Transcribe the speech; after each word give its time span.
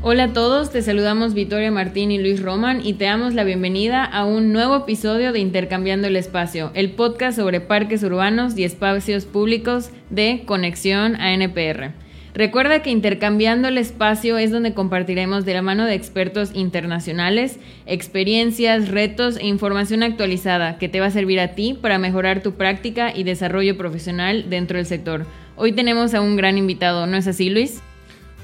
Hola 0.00 0.24
a 0.24 0.32
todos, 0.32 0.70
te 0.70 0.80
saludamos 0.80 1.34
Victoria 1.34 1.72
Martín 1.72 2.12
y 2.12 2.18
Luis 2.18 2.40
Roman 2.40 2.86
y 2.86 2.92
te 2.92 3.06
damos 3.06 3.34
la 3.34 3.42
bienvenida 3.42 4.04
a 4.04 4.24
un 4.24 4.52
nuevo 4.52 4.76
episodio 4.76 5.32
de 5.32 5.40
Intercambiando 5.40 6.06
el 6.06 6.14
Espacio, 6.14 6.70
el 6.74 6.92
podcast 6.92 7.36
sobre 7.36 7.60
parques 7.60 8.04
urbanos 8.04 8.56
y 8.56 8.62
espacios 8.62 9.24
públicos 9.24 9.90
de 10.08 10.44
Conexión 10.46 11.20
a 11.20 11.32
NPR. 11.34 11.94
Recuerda 12.32 12.80
que 12.80 12.90
Intercambiando 12.90 13.66
el 13.66 13.76
Espacio 13.76 14.38
es 14.38 14.52
donde 14.52 14.72
compartiremos 14.72 15.44
de 15.44 15.54
la 15.54 15.62
mano 15.62 15.84
de 15.84 15.94
expertos 15.94 16.52
internacionales 16.54 17.58
experiencias, 17.84 18.90
retos 18.90 19.36
e 19.36 19.48
información 19.48 20.04
actualizada 20.04 20.78
que 20.78 20.88
te 20.88 21.00
va 21.00 21.06
a 21.06 21.10
servir 21.10 21.40
a 21.40 21.56
ti 21.56 21.74
para 21.74 21.98
mejorar 21.98 22.40
tu 22.40 22.52
práctica 22.52 23.12
y 23.12 23.24
desarrollo 23.24 23.76
profesional 23.76 24.48
dentro 24.48 24.76
del 24.76 24.86
sector. 24.86 25.26
Hoy 25.56 25.72
tenemos 25.72 26.14
a 26.14 26.20
un 26.20 26.36
gran 26.36 26.56
invitado, 26.56 27.08
¿no 27.08 27.16
es 27.16 27.26
así 27.26 27.50
Luis? 27.50 27.82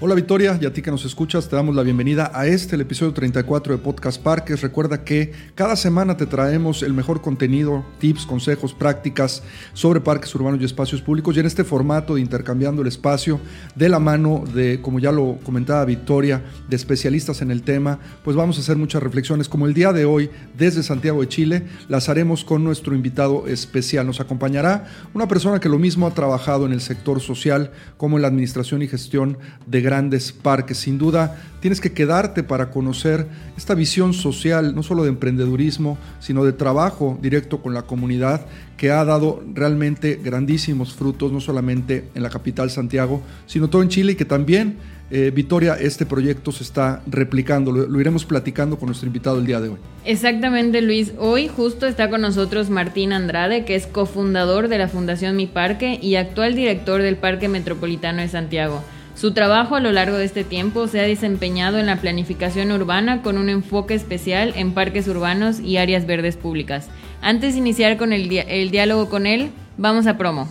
Hola 0.01 0.17
Victoria, 0.17 0.59
y 0.61 0.67
a 0.67 0.73
ti 0.73 0.83
que 0.83 0.91
nos 0.91 1.05
escuchas, 1.05 1.49
te 1.49 1.55
damos 1.55 1.77
la 1.77 1.85
bienvenida 1.85 2.33
a 2.35 2.49
este, 2.49 2.75
el 2.75 2.81
episodio 2.81 3.13
34 3.15 3.77
de 3.77 3.79
Podcast 3.81 4.21
Parques. 4.21 4.61
Recuerda 4.61 5.05
que 5.05 5.31
cada 5.55 5.77
semana 5.77 6.17
te 6.17 6.27
traemos 6.27 6.83
el 6.83 6.93
mejor 6.93 7.23
contenido, 7.23 7.87
tips, 8.01 8.27
consejos, 8.27 8.75
prácticas 8.75 9.45
sobre 9.73 10.01
parques 10.01 10.35
urbanos 10.35 10.61
y 10.61 10.65
espacios 10.65 11.01
públicos. 11.01 11.37
Y 11.37 11.41
en 11.41 11.47
este 11.47 11.63
formato 11.63 12.17
de 12.17 12.23
intercambiando 12.23 12.83
el 12.83 12.89
espacio 12.89 13.39
de 13.77 13.89
la 13.89 14.01
mano 14.01 14.43
de, 14.53 14.81
como 14.83 14.99
ya 14.99 15.13
lo 15.13 15.39
comentaba 15.45 15.85
Victoria, 15.85 16.43
de 16.69 16.75
especialistas 16.75 17.41
en 17.41 17.53
el 17.53 17.63
tema, 17.63 18.01
pues 18.25 18.37
vamos 18.37 18.59
a 18.59 18.63
hacer 18.63 18.77
muchas 18.77 19.01
reflexiones. 19.01 19.49
Como 19.49 19.69
el 19.69 19.75
día 19.75 19.93
de 19.93 20.07
hoy, 20.07 20.29
desde 20.59 20.83
Santiago 20.83 21.21
de 21.21 21.29
Chile, 21.29 21.67
las 21.89 22.09
haremos 22.09 22.45
con 22.45 22.65
nuestro 22.65 22.97
invitado 22.97 23.47
especial. 23.47 24.09
Nos 24.09 24.21
acompañará 24.21 24.87
una 25.15 25.29
persona 25.29 25.61
que 25.61 25.69
lo 25.69 25.79
mismo 25.79 26.09
ha 26.09 26.15
trabajado 26.15 26.67
en 26.67 26.73
el 26.73 26.81
sector 26.81 27.21
social 27.21 27.71
como 27.97 28.17
en 28.17 28.23
la 28.23 28.29
administración 28.29 28.83
y 28.83 28.89
gestión 28.89 29.39
de 29.67 29.84
grandes 29.85 30.33
parques. 30.33 30.79
Sin 30.79 30.99
duda, 30.99 31.37
tienes 31.61 31.81
que 31.81 31.93
quedarte 31.93 32.43
para 32.43 32.71
conocer 32.71 33.27
esta 33.57 33.75
visión 33.75 34.13
social, 34.13 34.75
no 34.75 34.83
solo 34.83 35.05
de 35.05 35.11
emprendedurismo, 35.11 35.97
sino 36.19 36.45
de 36.45 36.53
trabajo 36.53 37.19
directo 37.23 37.63
con 37.63 37.73
la 37.73 37.83
comunidad, 37.83 38.47
que 38.77 38.91
ha 38.91 39.05
dado 39.05 39.45
realmente 39.55 40.21
grandísimos 40.23 40.95
frutos, 40.95 41.31
no 41.31 41.41
solamente 41.41 42.09
en 42.15 42.23
la 42.23 42.31
capital 42.31 42.71
Santiago, 42.71 43.23
sino 43.47 43.71
todo 43.71 43.83
en 43.83 43.89
Chile 43.89 44.13
y 44.13 44.15
que 44.17 44.25
también, 44.25 44.77
eh, 45.11 45.31
Victoria, 45.33 45.75
este 45.75 46.07
proyecto 46.07 46.51
se 46.51 46.65
está 46.65 47.03
replicando. 47.07 47.71
Lo, 47.71 47.87
lo 47.87 48.01
iremos 48.01 48.25
platicando 48.25 48.77
con 48.77 48.87
nuestro 48.87 49.07
invitado 49.07 49.39
el 49.39 49.47
día 49.47 49.61
de 49.61 49.69
hoy. 49.69 49.79
Exactamente, 50.05 50.83
Luis. 50.83 51.13
Hoy 51.19 51.49
justo 51.49 51.87
está 51.87 52.11
con 52.11 52.21
nosotros 52.23 52.69
Martín 52.69 53.13
Andrade, 53.13 53.65
que 53.65 53.75
es 53.75 53.87
cofundador 53.87 54.69
de 54.69 54.79
la 54.79 54.89
Fundación 54.89 55.37
Mi 55.37 55.47
Parque 55.47 55.99
y 56.03 56.17
actual 56.17 56.55
director 56.55 57.01
del 57.01 57.17
Parque 57.17 57.49
Metropolitano 57.49 58.23
de 58.23 58.29
Santiago. 58.29 58.83
Su 59.15 59.33
trabajo 59.33 59.77
a 59.77 59.81
lo 59.81 59.93
largo 59.93 60.17
de 60.17 60.25
este 60.25 60.43
tiempo 60.43 60.89
se 60.89 60.99
ha 60.99 61.05
desempeñado 61.05 61.79
en 61.79 61.87
la 61.87 61.97
planificación 61.97 62.73
urbana 62.73 63.23
con 63.23 63.39
un 63.39 63.49
enfoque 63.49 63.95
especial 63.95 64.53
en 64.57 64.75
parques 64.75 65.07
urbanos 65.07 65.61
y 65.61 65.77
áreas 65.77 66.05
verdes 66.05 66.37
públicas. 66.37 66.89
Antes 67.23 67.55
de 67.55 67.61
iniciar 67.61 67.97
con 67.97 68.13
el, 68.13 68.29
diálogo 68.29 69.09
con 69.09 69.27
él, 69.27 69.53
vamos 69.79 70.09
a 70.09 70.19
promo. 70.19 70.49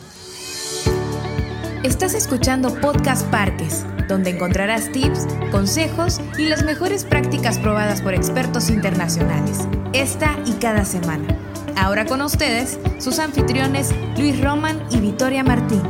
Estás 1.83 2.13
escuchando 2.13 2.73
Podcast 2.79 3.29
Parques, 3.29 3.85
donde 4.07 4.29
encontrarás 4.29 4.89
tips, 4.93 5.27
consejos 5.51 6.21
y 6.37 6.45
las 6.45 6.63
mejores 6.63 7.03
prácticas 7.03 7.59
probadas 7.59 8.01
por 8.01 8.13
expertos 8.13 8.69
internacionales, 8.69 9.67
esta 9.91 10.39
y 10.45 10.53
cada 10.53 10.85
semana. 10.85 11.37
Ahora 11.75 12.05
con 12.05 12.21
ustedes, 12.21 12.79
sus 12.99 13.19
anfitriones 13.19 13.93
Luis 14.17 14.39
Roman 14.39 14.81
y 14.89 14.99
Victoria 14.99 15.43
Martín. 15.43 15.81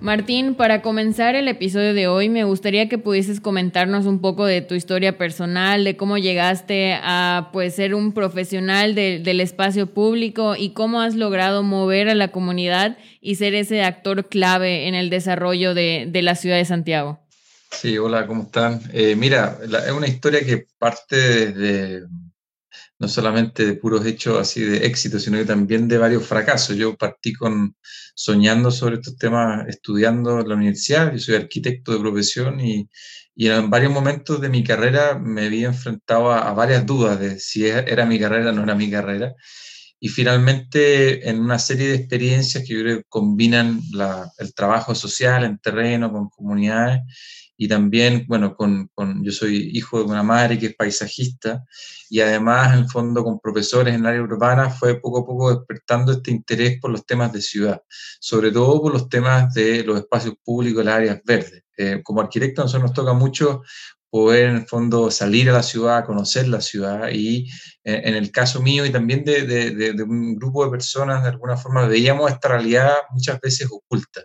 Martín, 0.00 0.54
para 0.54 0.80
comenzar 0.80 1.34
el 1.34 1.46
episodio 1.46 1.92
de 1.92 2.08
hoy, 2.08 2.30
me 2.30 2.44
gustaría 2.44 2.88
que 2.88 2.96
pudieses 2.96 3.38
comentarnos 3.38 4.06
un 4.06 4.20
poco 4.20 4.46
de 4.46 4.62
tu 4.62 4.74
historia 4.74 5.18
personal, 5.18 5.84
de 5.84 5.96
cómo 5.96 6.16
llegaste 6.16 6.98
a 7.02 7.50
pues, 7.52 7.74
ser 7.74 7.94
un 7.94 8.12
profesional 8.12 8.94
de, 8.94 9.18
del 9.18 9.40
espacio 9.40 9.88
público 9.88 10.56
y 10.56 10.70
cómo 10.70 11.02
has 11.02 11.16
logrado 11.16 11.62
mover 11.62 12.08
a 12.08 12.14
la 12.14 12.28
comunidad 12.28 12.96
y 13.20 13.34
ser 13.34 13.54
ese 13.54 13.82
actor 13.82 14.28
clave 14.28 14.88
en 14.88 14.94
el 14.94 15.10
desarrollo 15.10 15.74
de, 15.74 16.06
de 16.08 16.22
la 16.22 16.34
ciudad 16.34 16.56
de 16.56 16.64
Santiago. 16.64 17.20
Sí, 17.70 17.98
hola, 17.98 18.26
¿cómo 18.26 18.44
están? 18.44 18.80
Eh, 18.94 19.14
mira, 19.16 19.58
la, 19.68 19.80
es 19.80 19.92
una 19.92 20.08
historia 20.08 20.44
que 20.44 20.66
parte 20.78 21.52
desde 21.52 22.06
no 23.00 23.08
solamente 23.08 23.64
de 23.66 23.74
puros 23.74 24.04
hechos 24.06 24.38
así 24.38 24.62
de 24.62 24.86
éxito, 24.86 25.18
sino 25.18 25.38
que 25.38 25.46
también 25.46 25.88
de 25.88 25.98
varios 25.98 26.26
fracasos. 26.26 26.76
Yo 26.76 26.96
partí 26.96 27.32
con 27.32 27.74
soñando 28.14 28.70
sobre 28.70 28.96
estos 28.96 29.16
temas 29.16 29.66
estudiando 29.68 30.40
en 30.40 30.48
la 30.48 30.54
universidad, 30.54 31.12
yo 31.12 31.18
soy 31.18 31.36
arquitecto 31.36 31.92
de 31.92 32.00
profesión 32.00 32.60
y, 32.60 32.88
y 33.34 33.48
en 33.48 33.70
varios 33.70 33.92
momentos 33.92 34.40
de 34.40 34.50
mi 34.50 34.62
carrera 34.62 35.18
me 35.18 35.48
vi 35.48 35.64
enfrentado 35.64 36.30
a, 36.30 36.50
a, 36.50 36.52
varias 36.52 36.84
dudas 36.84 37.18
de 37.18 37.40
si 37.40 37.66
era 37.66 38.04
mi 38.04 38.20
carrera 38.20 38.50
o 38.50 38.52
no 38.52 38.64
era 38.64 38.74
mi 38.74 38.90
carrera. 38.90 39.34
Y 39.98 40.08
finalmente, 40.08 41.28
en 41.28 41.40
una 41.40 41.58
serie 41.58 41.88
de 41.88 41.94
experiencias 41.96 42.64
que 42.66 42.74
yo 42.74 42.80
creo 42.80 42.98
que 42.98 43.04
combinan 43.08 43.80
la, 43.92 44.30
el 44.38 44.54
trabajo 44.54 44.94
social 44.94 45.44
en 45.44 45.58
terreno, 45.58 46.12
con 46.12 46.28
comunidades, 46.30 47.00
y 47.62 47.68
también, 47.68 48.24
bueno, 48.26 48.56
con, 48.56 48.88
con, 48.94 49.22
yo 49.22 49.30
soy 49.32 49.68
hijo 49.74 49.98
de 49.98 50.04
una 50.06 50.22
madre 50.22 50.58
que 50.58 50.68
es 50.68 50.74
paisajista 50.74 51.62
y 52.08 52.20
además, 52.20 52.72
en 52.72 52.78
el 52.78 52.88
fondo, 52.88 53.22
con 53.22 53.38
profesores 53.38 53.92
en 53.94 54.00
el 54.00 54.06
área 54.06 54.22
urbana, 54.22 54.70
fue 54.70 54.98
poco 54.98 55.18
a 55.18 55.26
poco 55.26 55.54
despertando 55.54 56.12
este 56.12 56.30
interés 56.30 56.80
por 56.80 56.90
los 56.90 57.04
temas 57.04 57.34
de 57.34 57.42
ciudad, 57.42 57.82
sobre 58.18 58.50
todo 58.50 58.80
por 58.80 58.94
los 58.94 59.10
temas 59.10 59.52
de 59.52 59.84
los 59.84 59.98
espacios 59.98 60.36
públicos, 60.42 60.82
las 60.82 60.94
áreas 60.94 61.20
verdes. 61.22 61.62
Eh, 61.76 62.00
como 62.02 62.22
arquitecto, 62.22 62.62
a 62.62 62.64
nosotros 62.64 62.84
nos 62.84 62.94
toca 62.94 63.12
mucho 63.12 63.60
poder 64.08 64.48
en 64.48 64.56
el 64.56 64.66
fondo 64.66 65.10
salir 65.10 65.50
a 65.50 65.52
la 65.52 65.62
ciudad, 65.62 66.06
conocer 66.06 66.48
la 66.48 66.62
ciudad 66.62 67.10
y 67.12 67.46
eh, 67.84 68.00
en 68.04 68.14
el 68.14 68.32
caso 68.32 68.62
mío 68.62 68.86
y 68.86 68.90
también 68.90 69.22
de, 69.22 69.42
de, 69.42 69.72
de, 69.72 69.92
de, 69.92 70.02
un 70.02 70.34
grupo 70.34 70.64
de 70.64 70.70
personas, 70.70 71.22
de 71.22 71.28
alguna 71.28 71.58
forma 71.58 71.86
veíamos 71.86 72.30
esta 72.30 72.48
realidad 72.48 72.90
muchas 73.10 73.38
veces 73.38 73.68
oculta. 73.70 74.22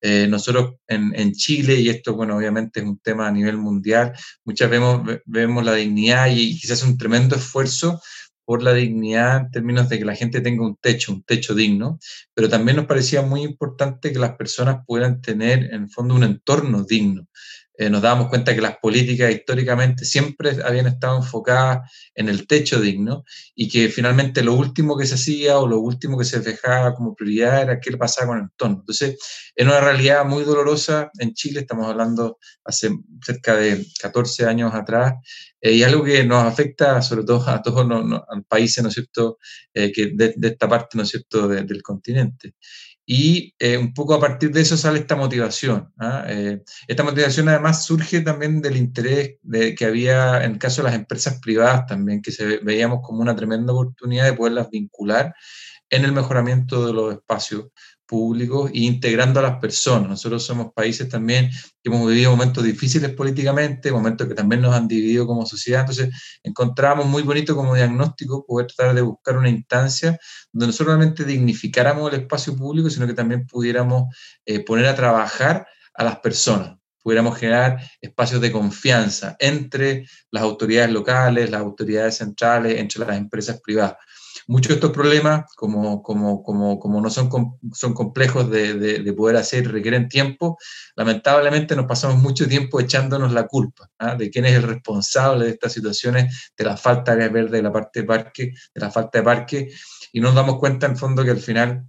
Eh, 0.00 0.26
nosotros 0.28 0.76
en, 0.86 1.32
Chile, 1.32 1.74
y 1.80 1.88
esto, 1.88 2.14
bueno, 2.14 2.36
obviamente 2.36 2.80
es 2.80 2.86
un 2.86 2.98
tema 2.98 3.26
a 3.26 3.32
nivel 3.32 3.56
mundial, 3.56 4.12
muchas 4.44 4.70
vemos, 4.70 5.02
vemos 5.24 5.64
la 5.64 5.74
dignidad 5.74 6.28
y 6.30 6.58
quizás 6.58 6.84
un 6.84 6.96
tremendo 6.96 7.36
esfuerzo 7.36 8.00
por 8.44 8.62
la 8.62 8.72
dignidad 8.72 9.38
en 9.38 9.50
términos 9.50 9.88
de 9.88 9.98
que 9.98 10.04
la 10.04 10.14
gente 10.14 10.40
tenga 10.40 10.64
un 10.64 10.76
techo, 10.76 11.12
un 11.12 11.22
techo 11.22 11.54
digno, 11.54 11.98
pero 12.32 12.48
también 12.48 12.76
nos 12.76 12.86
parecía 12.86 13.22
muy 13.22 13.42
importante 13.42 14.12
que 14.12 14.18
las 14.18 14.36
personas 14.36 14.84
puedan 14.86 15.20
tener 15.20 15.64
en 15.74 15.82
el 15.82 15.90
fondo 15.90 16.14
un 16.14 16.24
entorno 16.24 16.84
digno 16.84 17.26
eh, 17.80 17.88
nos 17.88 18.02
dábamos 18.02 18.28
cuenta 18.28 18.56
que 18.56 18.60
las 18.60 18.76
políticas 18.78 19.30
históricamente 19.30 20.04
siempre 20.04 20.58
habían 20.64 20.88
estado 20.88 21.18
enfocadas 21.18 21.88
en 22.12 22.28
el 22.28 22.48
techo 22.48 22.80
digno 22.80 23.24
y 23.54 23.68
que 23.68 23.88
finalmente 23.88 24.42
lo 24.42 24.54
último 24.54 24.98
que 24.98 25.06
se 25.06 25.14
hacía 25.14 25.58
o 25.60 25.68
lo 25.68 25.78
último 25.78 26.18
que 26.18 26.24
se 26.24 26.40
dejaba 26.40 26.92
como 26.92 27.14
prioridad 27.14 27.62
era 27.62 27.78
qué 27.78 27.96
pasaba 27.96 28.26
con 28.26 28.38
el 28.38 28.44
entorno. 28.44 28.78
Entonces, 28.80 29.16
es 29.54 29.64
una 29.64 29.80
realidad 29.80 30.24
muy 30.24 30.42
dolorosa 30.42 31.08
en 31.20 31.34
Chile, 31.34 31.60
estamos 31.60 31.88
hablando 31.88 32.38
hace 32.64 32.90
cerca 33.24 33.54
de 33.54 33.86
14 34.02 34.46
años 34.46 34.74
atrás, 34.74 35.14
eh, 35.60 35.72
y 35.72 35.84
algo 35.84 36.02
que 36.02 36.24
nos 36.24 36.44
afecta 36.44 37.00
sobre 37.00 37.24
todo 37.24 37.48
a 37.48 37.62
todos 37.62 37.86
los 37.86 38.22
países, 38.48 38.82
¿no 38.82 38.88
es 38.88 38.94
cierto?, 38.94 39.38
eh, 39.72 39.92
que 39.92 40.10
de, 40.14 40.34
de, 40.36 40.48
esta 40.48 40.68
parte, 40.68 40.96
¿no 40.96 41.04
es 41.04 41.10
cierto?, 41.10 41.46
de, 41.46 41.62
del 41.62 41.82
continente. 41.82 42.54
Y 43.10 43.54
eh, 43.58 43.78
un 43.78 43.94
poco 43.94 44.12
a 44.12 44.20
partir 44.20 44.50
de 44.50 44.60
eso 44.60 44.76
sale 44.76 44.98
esta 44.98 45.16
motivación. 45.16 45.90
¿ah? 45.98 46.26
Eh, 46.28 46.62
esta 46.86 47.02
motivación 47.02 47.48
además 47.48 47.86
surge 47.86 48.20
también 48.20 48.60
del 48.60 48.76
interés 48.76 49.36
de, 49.40 49.74
que 49.74 49.86
había 49.86 50.44
en 50.44 50.52
el 50.52 50.58
caso 50.58 50.82
de 50.82 50.90
las 50.90 50.94
empresas 50.94 51.40
privadas 51.40 51.86
también, 51.86 52.20
que 52.20 52.32
se 52.32 52.58
veíamos 52.58 53.00
como 53.02 53.22
una 53.22 53.34
tremenda 53.34 53.72
oportunidad 53.72 54.26
de 54.26 54.34
poderlas 54.34 54.68
vincular 54.68 55.34
en 55.88 56.04
el 56.04 56.12
mejoramiento 56.12 56.86
de 56.86 56.92
los 56.92 57.14
espacios 57.14 57.68
públicos 58.08 58.70
e 58.72 58.78
integrando 58.80 59.38
a 59.38 59.42
las 59.42 59.58
personas. 59.60 60.08
Nosotros 60.08 60.42
somos 60.42 60.72
países 60.72 61.08
también 61.08 61.50
que 61.82 61.90
hemos 61.90 62.08
vivido 62.08 62.30
momentos 62.30 62.64
difíciles 62.64 63.12
políticamente, 63.12 63.92
momentos 63.92 64.26
que 64.26 64.34
también 64.34 64.62
nos 64.62 64.74
han 64.74 64.88
dividido 64.88 65.26
como 65.26 65.44
sociedad. 65.46 65.82
Entonces, 65.82 66.08
encontramos 66.42 67.06
muy 67.06 67.22
bonito 67.22 67.54
como 67.54 67.74
diagnóstico 67.74 68.44
poder 68.46 68.66
tratar 68.68 68.94
de 68.94 69.02
buscar 69.02 69.36
una 69.36 69.50
instancia 69.50 70.18
donde 70.50 70.68
no 70.68 70.72
solamente 70.72 71.24
dignificáramos 71.24 72.12
el 72.12 72.22
espacio 72.22 72.56
público, 72.56 72.88
sino 72.88 73.06
que 73.06 73.14
también 73.14 73.46
pudiéramos 73.46 74.14
eh, 74.46 74.64
poner 74.64 74.86
a 74.86 74.94
trabajar 74.94 75.66
a 75.94 76.04
las 76.04 76.18
personas 76.20 76.78
pudiéramos 77.00 77.38
generar 77.38 77.80
espacios 78.02 78.38
de 78.42 78.52
confianza 78.52 79.34
entre 79.38 80.06
las 80.30 80.42
autoridades 80.42 80.90
locales, 80.90 81.48
las 81.48 81.62
autoridades 81.62 82.18
centrales, 82.18 82.78
entre 82.78 83.00
las 83.06 83.16
empresas 83.16 83.62
privadas 83.62 83.96
muchos 84.48 84.70
de 84.70 84.74
estos 84.76 84.92
problemas, 84.92 85.44
como, 85.54 86.02
como, 86.02 86.42
como, 86.42 86.80
como 86.80 87.00
no 87.00 87.10
son, 87.10 87.30
son 87.72 87.92
complejos 87.92 88.50
de, 88.50 88.74
de, 88.74 88.98
de, 89.00 89.12
poder 89.12 89.36
hacer, 89.36 89.70
requieren 89.70 90.08
tiempo, 90.08 90.58
lamentablemente 90.96 91.76
nos 91.76 91.84
pasamos 91.84 92.16
mucho 92.16 92.48
tiempo 92.48 92.80
echándonos 92.80 93.32
la 93.32 93.46
culpa 93.46 93.90
¿ah? 93.98 94.16
de 94.16 94.30
quién 94.30 94.46
es 94.46 94.54
el 94.54 94.62
responsable 94.62 95.44
de 95.44 95.50
estas 95.52 95.74
situaciones, 95.74 96.50
de 96.56 96.64
la 96.64 96.78
falta 96.78 97.14
de 97.14 97.28
verde, 97.28 97.58
de 97.58 97.62
la 97.62 97.72
parte 97.72 98.00
de 98.00 98.06
parque, 98.06 98.52
de 98.74 98.80
la 98.80 98.90
falta 98.90 99.18
de 99.18 99.24
parque, 99.24 99.68
y 100.12 100.20
nos 100.20 100.34
damos 100.34 100.58
cuenta 100.58 100.86
en 100.86 100.96
fondo 100.96 101.22
que 101.22 101.30
al 101.30 101.40
final 101.40 101.84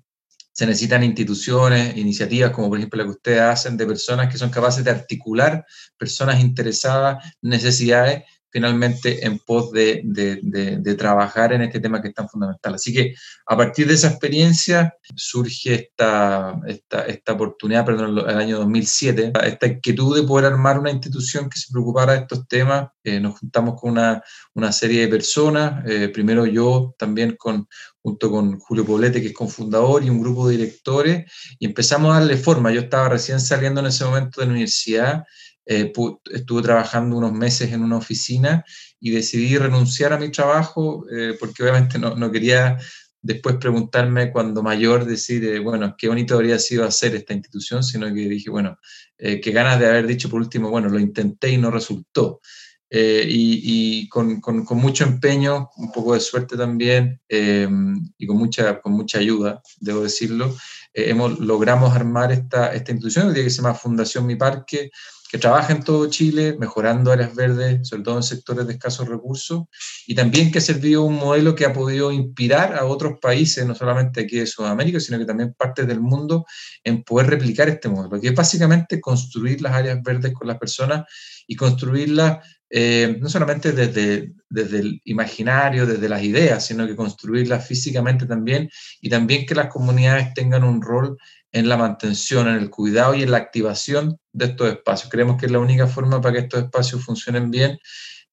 se 0.51 0.65
necesitan 0.65 1.05
instituciones, 1.05 1.95
iniciativas 1.95 2.51
como 2.51 2.67
por 2.67 2.77
ejemplo 2.77 2.97
la 2.97 3.05
que 3.05 3.15
ustedes 3.15 3.39
hacen 3.39 3.77
de 3.77 3.85
personas 3.85 4.29
que 4.29 4.37
son 4.37 4.49
capaces 4.49 4.83
de 4.83 4.91
articular 4.91 5.65
personas 5.97 6.41
interesadas, 6.41 7.23
necesidades 7.41 8.23
finalmente 8.51 9.25
en 9.25 9.39
pos 9.39 9.71
de, 9.71 10.01
de, 10.03 10.95
trabajar 10.95 11.53
en 11.53 11.61
este 11.61 11.79
tema 11.79 12.01
que 12.01 12.09
es 12.09 12.13
tan 12.13 12.27
fundamental. 12.27 12.75
Así 12.75 12.93
que 12.93 13.13
a 13.45 13.55
partir 13.55 13.87
de 13.87 13.93
esa 13.93 14.07
experiencia 14.07 14.93
surge 15.15 15.75
esta, 15.75 16.59
esta, 16.67 17.05
esta 17.05 17.33
oportunidad, 17.33 17.85
perdón, 17.85 18.17
el 18.17 18.37
año 18.37 18.57
2007, 18.59 19.33
esta 19.43 19.67
inquietud 19.67 20.15
de 20.15 20.27
poder 20.27 20.51
armar 20.51 20.79
una 20.79 20.91
institución 20.91 21.49
que 21.49 21.59
se 21.59 21.71
preocupara 21.71 22.13
de 22.13 22.19
estos 22.19 22.47
temas. 22.47 22.89
Eh, 23.03 23.19
nos 23.19 23.39
juntamos 23.39 23.79
con 23.79 23.91
una, 23.91 24.21
una 24.55 24.71
serie 24.71 25.01
de 25.01 25.07
personas, 25.07 25.83
eh, 25.87 26.09
primero 26.09 26.45
yo 26.45 26.95
también 26.97 27.35
con, 27.37 27.67
junto 28.01 28.31
con 28.31 28.59
Julio 28.59 28.85
Poblete, 28.85 29.21
que 29.21 29.27
es 29.27 29.33
cofundador, 29.33 30.03
y 30.03 30.09
un 30.09 30.21
grupo 30.21 30.47
de 30.47 30.57
directores, 30.57 31.31
y 31.59 31.65
empezamos 31.65 32.11
a 32.11 32.19
darle 32.19 32.37
forma. 32.37 32.71
Yo 32.71 32.81
estaba 32.81 33.09
recién 33.09 33.39
saliendo 33.39 33.79
en 33.79 33.87
ese 33.87 34.05
momento 34.05 34.41
de 34.41 34.47
la 34.47 34.53
universidad 34.53 35.23
eh, 35.71 35.93
estuve 36.31 36.63
trabajando 36.63 37.15
unos 37.15 37.31
meses 37.31 37.71
en 37.71 37.83
una 37.83 37.97
oficina 37.97 38.65
y 38.99 39.11
decidí 39.11 39.55
renunciar 39.55 40.11
a 40.13 40.17
mi 40.17 40.31
trabajo 40.31 41.05
eh, 41.15 41.37
porque 41.39 41.61
obviamente 41.61 41.99
no, 41.99 42.15
no, 42.15 42.31
quería 42.31 42.79
después 43.21 43.57
preguntarme 43.57 44.31
cuando 44.31 44.63
mayor 44.63 45.05
decir, 45.05 45.45
eh, 45.45 45.59
bueno, 45.59 45.93
qué 45.95 46.07
bonito 46.07 46.33
habría 46.33 46.57
sido 46.57 46.85
hacer 46.85 47.13
esta 47.13 47.35
institución, 47.35 47.83
sino 47.83 48.07
que 48.07 48.27
dije, 48.27 48.49
bueno, 48.49 48.79
qué 49.15 49.51
ganas 49.51 49.79
de 49.79 49.85
haber 49.85 50.07
dicho 50.07 50.27
por 50.27 50.39
último, 50.39 50.71
bueno, 50.71 50.89
lo 50.89 50.97
intenté 50.97 51.49
y 51.49 51.57
no 51.57 51.69
resultó. 51.69 52.41
y, 52.89 54.01
y 54.01 54.09
con, 54.09 54.41
con, 54.41 54.65
con, 54.65 54.77
mucho 54.79 55.03
empeño, 55.03 55.69
un 55.77 55.91
poco 55.91 56.15
de 56.15 56.19
suerte 56.19 56.57
también 56.57 57.21
y 57.29 58.25
con 58.25 58.37
mucha, 58.37 58.81
con 58.81 58.93
mucha 58.93 59.19
ayuda, 59.19 59.61
debo 59.79 60.01
decirlo, 60.01 60.55
hemos, 60.93 61.39
logramos 61.39 61.95
armar 61.95 62.31
esta, 62.31 62.73
esta 62.73 62.91
institución 62.91 63.33
que 63.33 63.49
se 63.49 63.61
llama 63.61 63.75
Fundación 63.75 64.25
Mi 64.25 64.35
Parque, 64.35 64.89
que 65.29 65.37
trabaja 65.37 65.73
en 65.73 65.83
todo 65.83 66.09
Chile, 66.09 66.55
mejorando 66.59 67.11
áreas 67.11 67.35
verdes, 67.35 67.87
sobre 67.87 68.03
todo 68.03 68.17
en 68.17 68.23
sectores 68.23 68.65
de 68.65 68.73
escasos 68.73 69.07
recursos, 69.07 69.65
y 70.07 70.15
también 70.15 70.51
que 70.51 70.57
ha 70.57 70.61
servido 70.61 71.03
un 71.03 71.15
modelo 71.15 71.53
que 71.53 71.65
ha 71.65 71.71
podido 71.71 72.11
inspirar 72.11 72.75
a 72.75 72.85
otros 72.85 73.19
países, 73.21 73.63
no 73.65 73.75
solamente 73.75 74.21
aquí 74.21 74.37
de 74.37 74.47
Sudamérica, 74.47 74.99
sino 74.99 75.19
que 75.19 75.25
también 75.25 75.53
partes 75.53 75.87
del 75.87 76.01
mundo, 76.01 76.45
en 76.83 77.03
poder 77.03 77.27
replicar 77.27 77.69
este 77.69 77.89
modelo, 77.89 78.19
que 78.19 78.29
es 78.29 78.35
básicamente 78.35 78.99
construir 78.99 79.61
las 79.61 79.73
áreas 79.73 80.01
verdes 80.01 80.33
con 80.33 80.47
las 80.47 80.57
personas 80.57 81.05
y 81.45 81.55
construirlas 81.55 82.39
eh, 82.71 83.17
no 83.19 83.27
solamente 83.29 83.71
desde, 83.71 84.33
desde 84.47 84.79
el 84.79 85.01
imaginario, 85.05 85.87
desde 85.87 86.07
las 86.07 86.21
ideas, 86.21 86.65
sino 86.65 86.85
que 86.85 86.95
construirlas 86.95 87.67
físicamente 87.67 88.27
también, 88.27 88.69
y 89.01 89.09
también 89.09 89.45
que 89.45 89.55
las 89.55 89.69
comunidades 89.69 90.33
tengan 90.35 90.63
un 90.63 90.81
rol 90.81 91.17
en 91.51 91.69
la 91.69 91.77
mantención, 91.77 92.47
en 92.47 92.55
el 92.55 92.69
cuidado 92.69 93.15
y 93.15 93.23
en 93.23 93.31
la 93.31 93.37
activación 93.37 94.17
de 94.31 94.45
estos 94.45 94.69
espacios. 94.69 95.09
Creemos 95.09 95.37
que 95.37 95.47
es 95.47 95.51
la 95.51 95.59
única 95.59 95.87
forma 95.87 96.21
para 96.21 96.33
que 96.33 96.41
estos 96.41 96.63
espacios 96.63 97.03
funcionen 97.03 97.49
bien, 97.49 97.79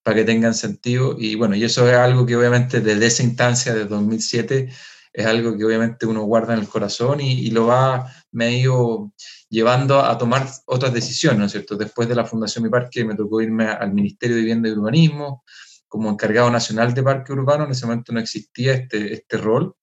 para 0.03 0.17
que 0.17 0.25
tengan 0.25 0.55
sentido. 0.55 1.17
Y 1.19 1.35
bueno, 1.35 1.57
y 1.57 1.65
eso 1.65 1.89
es 1.89 1.97
algo 1.97 2.27
que 2.27 2.37
obviamente 2.37 2.81
desde 2.81 3.07
esa 3.07 3.23
instancia 3.23 3.75
de 3.75 3.87
2007 3.87 4.69
es 5.13 5.27
algo 5.27 5.57
que 5.57 5.65
obviamente 5.65 6.05
uno 6.05 6.25
guarda 6.25 6.53
en 6.53 6.61
el 6.61 6.69
corazón 6.69 7.23
y, 7.23 7.51
lo 7.51 7.67
va 7.67 8.13
medio 8.33 9.13
llevando 9.49 10.01
a 10.01 10.19
tomar 10.19 10.47
otras 10.67 10.93
decisiones, 10.93 11.39
¿no 11.39 11.47
es 11.47 11.53
cierto? 11.53 11.75
Después 11.75 12.07
de 12.07 12.15
la 12.15 12.27
Fundación 12.27 12.65
Mi 12.65 12.71
Parque 12.71 13.03
me 13.03 13.15
tocó 13.15 13.41
irme 13.41 13.67
al 13.67 13.95
Ministerio 13.95 14.37
de 14.37 14.43
Vivienda 14.43 14.69
y 14.69 14.73
Urbanismo 14.73 15.43
como 15.89 16.11
encargado 16.11 16.51
nacional 16.51 16.93
de 16.93 17.03
parque 17.03 17.33
urbano, 17.33 17.65
en 17.65 17.71
ese 17.71 17.87
momento 17.87 18.13
no 18.13 18.21
existía 18.21 18.75
este, 18.75 19.15
este 19.15 19.39
rol 19.39 19.75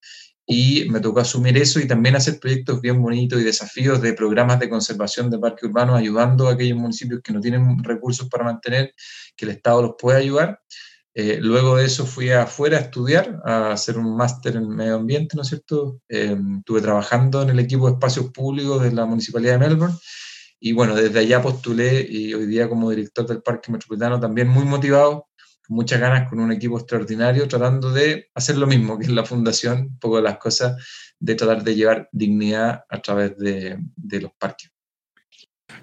y 0.46 0.90
me 0.90 1.00
tocó 1.00 1.22
asumir 1.22 1.58
eso 1.58 1.80
y 1.80 1.88
también 1.88 2.16
hacer 2.16 2.40
proyectos 2.40 2.82
bien 2.82 3.02
bonitos 3.02 3.40
y 3.40 3.44
desafíos 3.44 4.02
de 4.02 4.14
programas 4.14 4.60
de 4.60 4.70
conservación 4.70 5.30
de 5.30 5.40
parques 5.40 5.70
urbanos, 5.70 5.98
ayudando 5.98 6.48
a 6.48 6.54
aquellos 6.54 6.78
municipios 6.78 7.22
que 7.24 7.34
no 7.34 7.40
tienen 7.40 7.84
recursos 7.84 8.28
para 8.30 8.44
mantener, 8.44 8.94
que 9.36 9.46
el 9.46 9.52
Estado 9.52 9.82
los 9.82 9.96
pueda 9.98 10.18
ayudar. 10.18 10.60
Eh, 11.16 11.38
luego 11.40 11.78
de 11.78 11.86
eso 11.86 12.06
fui 12.06 12.32
afuera 12.32 12.78
a 12.78 12.82
estudiar, 12.82 13.40
a 13.46 13.72
hacer 13.72 13.98
un 13.98 14.18
máster 14.18 14.56
en 14.56 14.68
medio 14.68 14.96
ambiente, 14.96 15.36
¿no 15.36 15.44
es 15.44 15.50
cierto? 15.50 16.02
Eh, 16.10 16.36
estuve 16.60 16.82
trabajando 16.82 17.44
en 17.44 17.52
el 17.52 17.60
equipo 17.60 17.88
de 17.88 17.94
espacios 17.94 18.32
públicos 18.32 18.82
de 18.82 18.92
la 18.92 19.06
Municipalidad 19.06 19.60
de 19.60 19.68
Melbourne 19.68 19.96
y 20.60 20.72
bueno, 20.72 20.96
desde 20.96 21.20
allá 21.20 21.42
postulé 21.42 22.08
y 22.10 22.34
hoy 22.34 22.46
día 22.46 22.70
como 22.70 22.90
director 22.90 23.28
del 23.28 23.42
Parque 23.42 23.70
Metropolitano 23.72 24.18
también 24.20 24.48
muy 24.48 24.64
motivado 24.64 25.28
muchas 25.70 26.00
ganas, 26.00 26.30
con 26.30 26.40
un 26.40 26.52
equipo 26.52 26.78
extraordinario, 26.78 27.48
tratando 27.48 27.92
de 27.92 28.30
hacer 28.36 28.58
lo 28.58 28.68
mismo 28.68 28.98
que 28.98 29.06
es 29.06 29.12
la 29.12 29.26
fundación, 29.26 29.80
un 29.80 30.00
poco 30.00 30.18
de 30.18 30.24
las 30.24 30.38
cosas, 30.38 30.76
de 31.20 31.36
tratar 31.36 31.64
de 31.64 31.76
llevar 31.76 32.10
dignidad 32.12 32.84
a 32.90 33.02
través 33.02 33.38
de, 33.38 33.78
los 34.22 34.32
parques. 34.38 34.72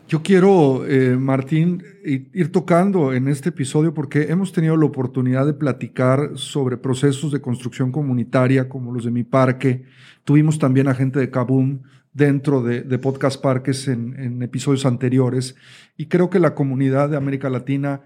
Yo 0.07 0.23
quiero, 0.23 0.87
eh, 0.87 1.17
Martín, 1.17 1.83
ir 2.05 2.53
tocando 2.53 3.13
en 3.13 3.29
este 3.29 3.49
episodio 3.49 3.95
porque 3.95 4.23
hemos 4.25 4.53
tenido 4.53 4.77
la 4.77 4.87
oportunidad 4.87 5.47
de 5.47 5.55
platicar 5.55 6.33
sobre 6.35 6.77
procesos 6.77 7.33
de 7.33 7.41
construcción 7.41 7.91
comunitaria 7.91 8.69
como 8.69 8.93
los 8.93 9.05
de 9.05 9.11
mi 9.11 9.25
parque. 9.25 9.85
Tuvimos 10.25 10.59
también 10.59 10.89
a 10.89 10.95
gente 10.95 11.19
de 11.19 11.31
Kaboom 11.31 11.83
dentro 12.13 12.63
de, 12.63 12.83
Podcast 12.99 13.41
Parques 13.41 13.89
en, 13.89 14.19
en, 14.19 14.43
episodios 14.43 14.85
anteriores 14.85 15.55
y 15.97 16.07
creo 16.07 16.29
que 16.29 16.41
la 16.41 16.55
comunidad 16.55 17.09
de 17.09 17.17
América 17.17 17.49
Latina 17.49 18.03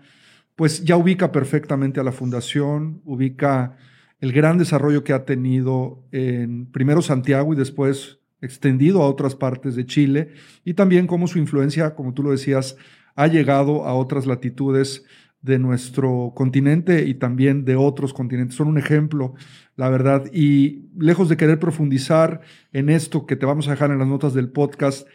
pues 0.57 0.85
ya 0.85 0.97
ubica 0.97 1.33
perfectamente 1.33 2.01
a 2.01 2.05
la 2.05 2.13
fundación, 2.13 3.01
ubica 3.05 3.77
el 4.21 4.33
gran 4.33 4.59
desarrollo 4.59 5.05
que 5.05 5.13
ha 5.13 5.25
tenido 5.25 6.03
en 6.13 6.67
primero 6.67 7.03
Santiago 7.03 7.53
y 7.53 7.57
después 7.57 8.21
extendido 8.41 9.03
a 9.03 9.09
otras 9.09 9.35
partes 9.35 9.75
de 9.75 9.87
Chile, 9.87 10.33
y 10.65 10.75
también 10.75 11.07
cómo 11.07 11.27
su 11.27 11.39
influencia, 11.39 11.95
como 11.95 12.13
tú 12.13 12.23
lo 12.23 12.31
decías, 12.31 12.77
ha 13.17 13.27
llegado 13.27 13.87
a 13.87 13.95
otras 13.95 14.27
latitudes 14.27 15.05
de 15.41 15.59
nuestro 15.59 16.33
continente 16.35 17.05
y 17.07 17.15
también 17.15 17.65
de 17.65 17.77
otros 17.77 18.15
continentes. 18.15 18.57
Son 18.57 18.67
un 18.67 18.79
ejemplo, 18.79 19.35
la 19.77 19.91
verdad. 19.91 20.25
Y 20.33 20.87
lejos 20.99 21.29
de 21.29 21.37
querer 21.37 21.59
profundizar 21.59 22.41
en 22.73 22.89
esto 22.89 23.27
que 23.27 23.37
te 23.37 23.45
vamos 23.45 23.69
a 23.69 23.73
dejar 23.73 23.91
en 23.91 23.99
las 23.99 24.09
notas 24.09 24.33
del 24.33 24.49
podcast, 24.49 25.07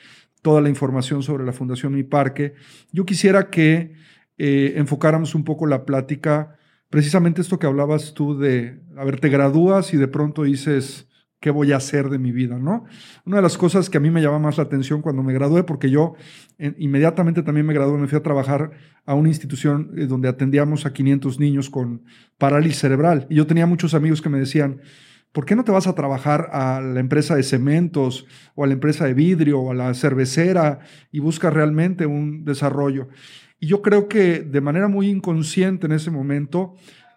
toda 0.44 0.62
la 0.62 0.69
información 0.69 1.24
sobre 1.24 1.45
la 1.45 1.51
Fundación 1.51 1.94
Mi 1.94 2.03
Parque, 2.03 2.53
yo 2.91 3.06
quisiera 3.06 3.50
que 3.50 3.94
eh, 4.39 4.74
enfocáramos 4.77 5.36
un 5.36 5.44
poco 5.44 5.68
la 5.68 5.86
plática, 5.86 6.57
precisamente 6.89 7.41
esto 7.41 7.59
que 7.59 7.68
hablabas 7.68 8.13
tú 8.13 8.39
de, 8.39 8.81
a 8.97 9.03
ver, 9.03 9.19
te 9.19 9.27
gradúas 9.27 9.94
y 9.94 9.97
de 9.97 10.07
pronto 10.07 10.44
dices, 10.44 11.09
¿qué 11.41 11.51
voy 11.51 11.74
a 11.74 11.77
hacer 11.77 12.09
de 12.09 12.19
mi 12.19 12.31
vida? 12.31 12.57
¿no? 12.57 12.86
Una 13.25 13.38
de 13.38 13.41
las 13.41 13.57
cosas 13.57 13.89
que 13.89 13.97
a 13.97 14.01
mí 14.01 14.09
me 14.09 14.21
llama 14.21 14.39
más 14.39 14.57
la 14.57 14.63
atención 14.63 15.01
cuando 15.01 15.24
me 15.24 15.33
gradué, 15.33 15.63
porque 15.63 15.89
yo 15.89 16.15
inmediatamente 16.57 17.44
también 17.44 17.65
me 17.65 17.74
gradué, 17.74 17.97
me 17.97 18.07
fui 18.07 18.18
a 18.18 18.24
trabajar 18.24 18.71
a 19.06 19.13
una 19.13 19.27
institución 19.27 19.91
eh, 19.98 20.05
donde 20.05 20.29
atendíamos 20.29 20.86
a 20.86 20.93
500 20.93 21.39
niños 21.39 21.69
con 21.69 22.03
parálisis 22.38 22.79
cerebral. 22.79 23.27
Y 23.29 23.36
yo 23.36 23.46
tenía 23.46 23.65
muchos 23.65 23.93
amigos 23.93 24.22
que 24.22 24.29
me 24.29 24.39
decían, 24.39 24.81
¿por 25.34 25.46
qué 25.46 25.55
no 25.55 25.65
te 25.65 25.72
vas 25.74 25.88
a 25.88 25.96
trabajar 25.96 26.50
a 26.53 26.79
la 26.81 27.01
empresa 27.01 27.36
de 27.36 27.43
cementos 27.43 28.25
o 28.55 28.63
a 28.63 28.67
la 28.67 28.74
empresa 28.74 29.05
de 29.05 29.13
vidrio 29.13 29.60
o 29.60 29.72
a 29.72 29.75
la 29.75 29.93
cervecera 29.93 30.79
y 31.12 31.19
buscas 31.19 31.53
realmente 31.53 32.05
un 32.05 32.46
desarrollo? 32.46 33.10
Y 33.60 33.68
yo 33.68 33.82
creo 33.82 34.08
que 34.08 34.39
de 34.39 34.62
manera 34.62 34.88
muy 34.88 35.10
inconsciente 35.10 35.86
en 35.86 35.92
ese 35.92 36.12
momento, 36.12 36.75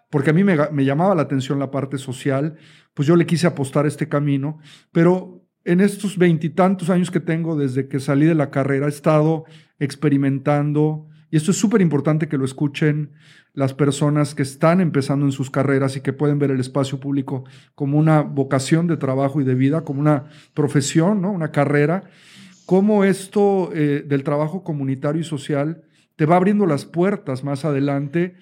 porque 0.09 0.29
a 0.29 0.33
mí 0.33 0.43
me, 0.43 0.85
llamaba 0.85 1.15
la 1.15 1.23
atención 1.23 1.57
la 1.57 1.71
parte 1.71 1.97
social, 1.97 2.55
pues 2.93 3.07
yo 3.07 3.15
le 3.15 3.25
quise 3.25 3.47
apostar 3.47 3.85
este 3.85 4.09
camino, 4.09 4.59
pero 4.91 5.41
en 5.65 5.79
estos 5.79 6.17
veintitantos 6.17 6.89
años 6.89 7.09
que 7.09 7.21
tengo 7.21 7.55
desde 7.55 7.87
que 7.87 7.99
salí 7.99 8.25
de 8.25 8.35
la 8.35 8.51
carrera 8.51 8.85
he 8.85 8.89
estado 8.89 9.45
experimentando, 9.79 11.07
y 11.31 11.37
esto 11.37 11.49
es 11.49 11.57
súper 11.57 11.81
importante 11.81 12.27
que 12.27 12.37
lo 12.37 12.45
escuchen 12.45 13.13
las 13.53 13.73
personas 13.73 14.35
que 14.35 14.43
están 14.43 14.81
empezando 14.81 15.25
en 15.25 15.31
sus 15.31 15.49
carreras 15.49 15.95
y 15.95 16.01
que 16.01 16.13
pueden 16.13 16.37
ver 16.37 16.51
el 16.51 16.59
espacio 16.59 16.99
público 16.99 17.45
como 17.73 17.97
una 17.97 18.21
vocación 18.21 18.85
de 18.85 18.97
trabajo 18.97 19.41
y 19.41 19.43
de 19.43 19.55
vida, 19.55 19.83
como 19.83 19.99
una 19.99 20.25
profesión, 20.53 21.21
¿no? 21.21 21.31
una 21.31 21.51
carrera, 21.51 22.03
cómo 22.67 23.03
esto 23.03 23.71
eh, 23.73 24.03
del 24.05 24.23
trabajo 24.23 24.63
comunitario 24.63 25.21
y 25.21 25.23
social 25.23 25.83
te 26.15 26.25
va 26.25 26.35
abriendo 26.35 26.65
las 26.65 26.85
puertas 26.85 27.43
más 27.43 27.65
adelante 27.65 28.35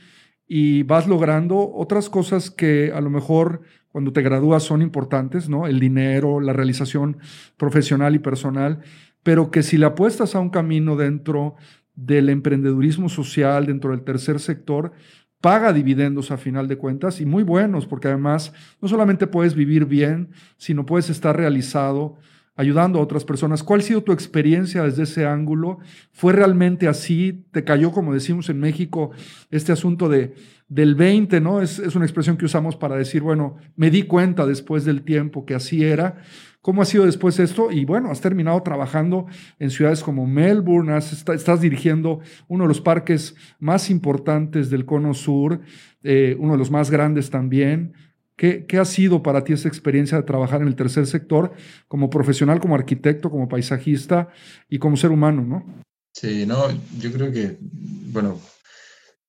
y 0.48 0.84
vas 0.84 1.08
logrando 1.08 1.72
otras 1.74 2.10
cosas 2.10 2.52
que 2.52 2.92
a 2.94 3.02
lo 3.02 3.10
mejor 3.10 3.62
cuando 3.90 4.14
te 4.14 4.22
gradúas 4.22 4.64
son 4.64 4.82
importantes, 4.82 5.50
¿no? 5.50 5.68
El 5.68 5.80
dinero, 5.80 6.40
la 6.40 6.54
realización 6.54 7.18
profesional 7.58 8.16
y 8.16 8.20
personal, 8.20 8.80
pero 9.24 9.52
que 9.52 9.64
si 9.64 9.78
le 9.78 9.86
apuestas 9.86 10.36
a 10.36 10.40
un 10.40 10.50
camino 10.50 10.96
dentro 10.96 11.56
del 11.96 12.30
emprendedurismo 12.30 13.10
social, 13.10 13.66
dentro 13.66 13.92
del 13.92 14.04
tercer 14.04 14.40
sector, 14.40 14.94
paga 15.42 15.74
dividendos 15.74 16.32
a 16.32 16.38
final 16.38 16.68
de 16.68 16.78
cuentas 16.78 17.20
y 17.20 17.26
muy 17.26 17.44
buenos, 17.44 17.86
porque 17.86 18.08
además 18.08 18.54
no 18.82 18.88
solamente 18.88 19.28
puedes 19.28 19.56
vivir 19.56 19.86
bien, 19.86 20.30
sino 20.58 20.86
puedes 20.86 21.10
estar 21.10 21.36
realizado 21.36 22.18
ayudando 22.56 23.00
a 23.00 23.02
otras 23.02 23.26
personas. 23.26 23.64
¿Cuál 23.64 23.80
ha 23.80 23.84
sido 23.84 24.04
tu 24.04 24.12
experiencia 24.12 24.84
desde 24.84 25.04
ese 25.04 25.26
ángulo? 25.26 25.80
¿Fue 26.12 26.34
realmente 26.34 26.88
así? 26.88 27.46
¿Te 27.52 27.64
cayó, 27.64 27.92
como 27.92 28.14
decimos 28.14 28.50
en 28.50 28.60
México, 28.60 29.12
este 29.50 29.72
asunto 29.72 30.10
de, 30.10 30.36
del 30.68 30.96
20, 30.96 31.42
¿no? 31.42 31.62
Es, 31.62 31.80
es 31.80 31.96
una 31.96 32.06
expresión 32.06 32.38
que 32.38 32.46
usamos 32.46 32.76
para 32.76 32.96
decir, 32.96 33.22
bueno, 33.22 33.58
me 33.76 33.90
di 33.90 34.04
cuenta 34.04 34.46
después 34.46 34.86
del 34.86 35.04
tiempo 35.04 35.46
que 35.46 35.56
así 35.56 35.84
era. 35.84 36.18
¿Cómo 36.62 36.84
ha 36.84 36.86
sido 36.86 37.06
después 37.08 37.40
esto? 37.40 37.72
Y 37.72 37.86
bueno, 37.86 38.12
has 38.12 38.22
terminado 38.22 38.62
trabajando 38.62 39.26
en 39.58 39.72
ciudades 39.72 40.04
como 40.04 40.28
Melbourne, 40.28 40.96
estás 40.96 41.60
dirigiendo 41.60 42.20
uno 42.48 42.66
de 42.66 42.68
los 42.68 42.82
parques 42.82 43.36
más 43.58 43.90
importantes 43.90 44.70
del 44.70 44.86
Cono 44.86 45.16
Sur, 45.16 45.62
eh, 46.04 46.36
uno 46.40 46.52
de 46.52 46.60
los 46.60 46.70
más 46.70 46.92
grandes 46.92 47.32
también. 47.32 47.94
¿Qué, 48.42 48.66
¿Qué, 48.66 48.80
ha 48.80 48.86
sido 48.86 49.22
para 49.22 49.44
ti 49.44 49.54
esa 49.54 49.68
experiencia 49.68 50.18
de 50.18 50.24
trabajar 50.24 50.64
en 50.64 50.68
el 50.68 50.76
tercer 50.76 51.06
sector 51.06 51.54
como 51.88 52.10
profesional, 52.10 52.60
como 52.60 52.74
arquitecto, 52.74 53.30
como 53.30 53.48
paisajista 53.48 54.30
y 54.68 54.80
como 54.80 54.98
ser 54.98 55.12
humano, 55.12 55.44
no? 55.44 55.84
Sí, 56.12 56.48
no, 56.48 56.66
yo 56.98 57.12
creo 57.12 57.32
que, 57.32 57.60
bueno, 57.62 58.42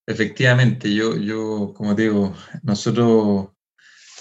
efectivamente, 0.07 0.95
yo, 0.95 1.14
yo 1.19 1.75
como 1.76 1.95
digo, 1.95 2.35
nosotros 2.62 3.49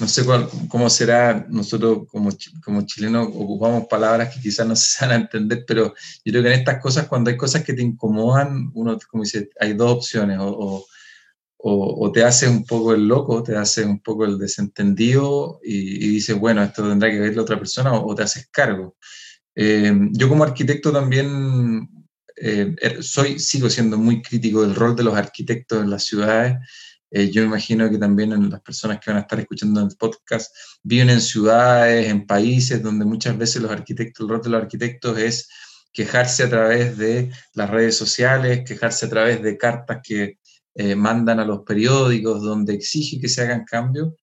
no 0.01 0.07
sé 0.09 0.25
cuál, 0.25 0.49
cómo 0.67 0.89
será, 0.89 1.45
nosotros 1.47 1.99
como, 2.09 2.29
como 2.61 2.81
chilenos 2.81 3.29
ocupamos 3.29 3.87
palabras 3.87 4.35
que 4.35 4.41
quizás 4.41 4.67
no 4.67 4.75
se 4.75 5.05
van 5.05 5.13
a 5.13 5.21
entender, 5.21 5.63
pero 5.65 5.93
yo 6.25 6.33
creo 6.33 6.43
que 6.43 6.53
en 6.53 6.59
estas 6.59 6.81
cosas, 6.81 7.07
cuando 7.07 7.29
hay 7.29 7.37
cosas 7.37 7.63
que 7.63 7.73
te 7.73 7.81
incomodan, 7.81 8.69
uno, 8.73 8.99
como 9.09 9.23
dice, 9.23 9.51
hay 9.57 9.71
dos 9.71 9.89
opciones, 9.89 10.37
o, 10.37 10.49
o, 10.49 10.85
o 11.63 12.11
te 12.11 12.23
haces 12.23 12.49
un 12.49 12.65
poco 12.65 12.93
el 12.93 13.07
loco, 13.07 13.43
te 13.43 13.55
haces 13.55 13.85
un 13.85 13.99
poco 14.01 14.25
el 14.25 14.37
desentendido 14.39 15.59
y, 15.63 16.05
y 16.05 16.09
dices, 16.09 16.37
bueno, 16.37 16.63
esto 16.63 16.87
tendrá 16.87 17.11
que 17.11 17.19
ver 17.19 17.35
la 17.35 17.43
otra 17.43 17.57
persona, 17.57 17.93
o, 17.93 18.15
te 18.15 18.23
haces 18.23 18.47
cargo. 18.51 18.97
Eh, 19.55 19.93
yo 20.11 20.29
como 20.29 20.43
arquitecto 20.43 20.91
también 20.91 21.87
eh, 22.35 22.75
er, 22.81 23.03
soy, 23.03 23.37
sigo 23.39 23.69
siendo 23.69 23.97
muy 23.97 24.21
crítico 24.21 24.61
del 24.61 24.75
rol 24.75 24.95
de 24.95 25.03
los 25.03 25.15
arquitectos 25.15 25.83
en 25.83 25.89
las 25.89 26.05
ciudades 26.05 26.57
eh, 27.13 27.29
yo 27.29 27.43
imagino 27.43 27.89
que 27.89 27.97
también 27.97 28.49
las 28.49 28.61
personas 28.61 28.99
que 28.99 29.11
van 29.11 29.17
a 29.17 29.21
estar 29.21 29.37
escuchando 29.37 29.81
el 29.81 29.95
podcast 29.97 30.55
viven 30.81 31.09
en 31.09 31.19
ciudades, 31.19 32.07
en 32.07 32.25
países 32.25 32.81
donde 32.81 33.03
muchas 33.03 33.37
veces 33.37 33.61
los 33.61 33.71
arquitectos, 33.71 34.23
el 34.23 34.29
rol 34.29 34.41
de 34.41 34.49
los 34.49 34.61
arquitectos 34.61 35.17
es 35.17 35.49
quejarse 35.91 36.43
a 36.43 36.49
través 36.49 36.97
de 36.97 37.29
las 37.53 37.69
redes 37.69 37.97
sociales, 37.97 38.63
quejarse 38.65 39.07
a 39.07 39.09
través 39.09 39.41
de 39.41 39.57
cartas 39.57 39.99
que 40.01 40.39
eh, 40.75 40.95
mandan 40.95 41.39
a 41.39 41.45
los 41.45 41.61
periódicos 41.63 42.41
donde 42.41 42.73
exige 42.73 43.19
que 43.19 43.29
se 43.29 43.41
hagan 43.41 43.65
cambios. 43.65 44.13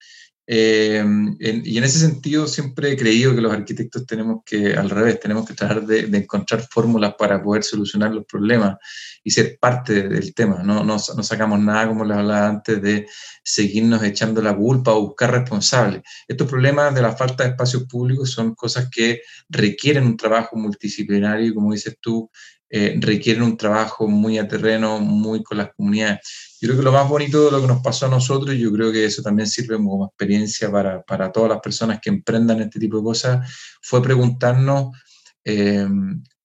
Eh, 0.50 1.04
y 1.38 1.76
en 1.76 1.84
ese 1.84 1.98
sentido 1.98 2.46
siempre 2.46 2.92
he 2.92 2.96
creído 2.96 3.34
que 3.34 3.42
los 3.42 3.52
arquitectos 3.52 4.06
tenemos 4.06 4.38
que, 4.46 4.72
al 4.72 4.88
revés, 4.88 5.20
tenemos 5.20 5.46
que 5.46 5.52
tratar 5.52 5.84
de, 5.84 6.04
encontrar 6.16 6.66
fórmulas 6.70 7.16
para 7.18 7.42
poder 7.42 7.62
solucionar 7.62 8.12
los 8.14 8.24
problemas 8.24 8.78
y 9.22 9.30
ser 9.30 9.58
parte 9.60 10.08
del 10.08 10.32
tema. 10.32 10.62
No, 10.62 10.82
no, 10.82 10.96
no, 10.96 11.22
sacamos 11.22 11.60
nada, 11.60 11.88
como 11.88 12.02
les 12.02 12.16
hablaba 12.16 12.48
antes, 12.48 12.80
de 12.80 13.06
seguirnos 13.44 14.02
echando 14.02 14.40
la 14.40 14.56
culpa 14.56 14.94
o 14.94 15.08
buscar 15.08 15.32
responsables. 15.32 16.00
Estos 16.26 16.48
problemas 16.48 16.94
de 16.94 17.02
la 17.02 17.14
falta 17.14 17.44
de 17.44 17.50
espacios 17.50 17.84
públicos 17.84 18.30
son 18.30 18.54
cosas 18.54 18.88
que 18.90 19.20
requieren 19.50 20.06
un 20.06 20.16
trabajo 20.16 20.56
multidisciplinario, 20.56 21.54
como 21.54 21.72
dices 21.72 21.98
tú, 22.00 22.30
eh, 22.70 22.98
requieren 23.00 23.42
un 23.42 23.56
trabajo 23.56 24.08
muy 24.08 24.38
a 24.38 24.46
terreno, 24.46 25.00
muy 25.00 25.42
con 25.42 25.58
las 25.58 25.70
comunidades. 25.74 26.58
Yo 26.60 26.68
creo 26.68 26.78
que 26.78 26.84
lo 26.84 26.92
más 26.92 27.08
bonito 27.08 27.44
de 27.44 27.50
lo 27.52 27.60
que 27.60 27.66
nos 27.66 27.82
pasó 27.82 28.06
a 28.06 28.10
nosotros, 28.10 28.56
yo 28.56 28.72
creo 28.72 28.92
que 28.92 29.04
eso 29.04 29.22
también 29.22 29.48
sirve 29.48 29.76
como 29.76 30.06
experiencia 30.06 30.70
para, 30.70 31.02
para 31.02 31.32
todas 31.32 31.50
las 31.50 31.60
personas 31.60 32.00
que 32.00 32.10
emprendan 32.10 32.60
este 32.60 32.78
tipo 32.78 32.98
de 32.98 33.04
cosas, 33.04 33.50
fue 33.80 34.02
preguntarnos, 34.02 34.96
eh, 35.44 35.86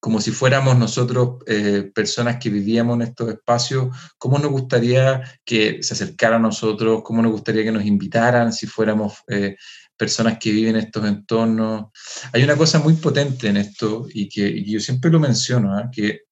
como 0.04 0.20
si 0.20 0.32
fuéramos 0.32 0.76
nosotros 0.76 1.38
eh, 1.46 1.90
personas 1.94 2.36
que 2.36 2.50
vivíamos 2.50 2.96
en 2.96 3.02
estos 3.08 3.26
espacios, 3.30 3.88
cómo 4.18 4.38
nos 4.38 4.50
gustaría 4.50 5.22
que 5.46 5.82
se 5.82 5.94
acercaran 5.94 6.40
a 6.40 6.48
nosotros, 6.48 7.00
cómo 7.02 7.22
nos 7.22 7.32
gustaría 7.32 7.64
que 7.64 7.72
nos 7.72 7.86
invitaran 7.86 8.52
si 8.52 8.66
fuéramos 8.66 9.14
eh, 9.28 9.56
personas 9.96 10.38
que 10.38 10.50
viven 10.50 10.76
en 10.76 10.82
estos 10.84 11.04
entornos. 11.06 11.86
Hay 12.32 12.42
una 12.42 12.56
cosa 12.56 12.78
muy 12.78 12.94
potente 12.94 13.48
en 13.48 13.56
esto 13.56 14.06
y 14.12 14.28
que, 14.28 14.64
yo 14.64 14.80
siempre 14.80 15.10
lo 15.10 15.20
menciono, 15.20 15.90
que, 15.92 16.22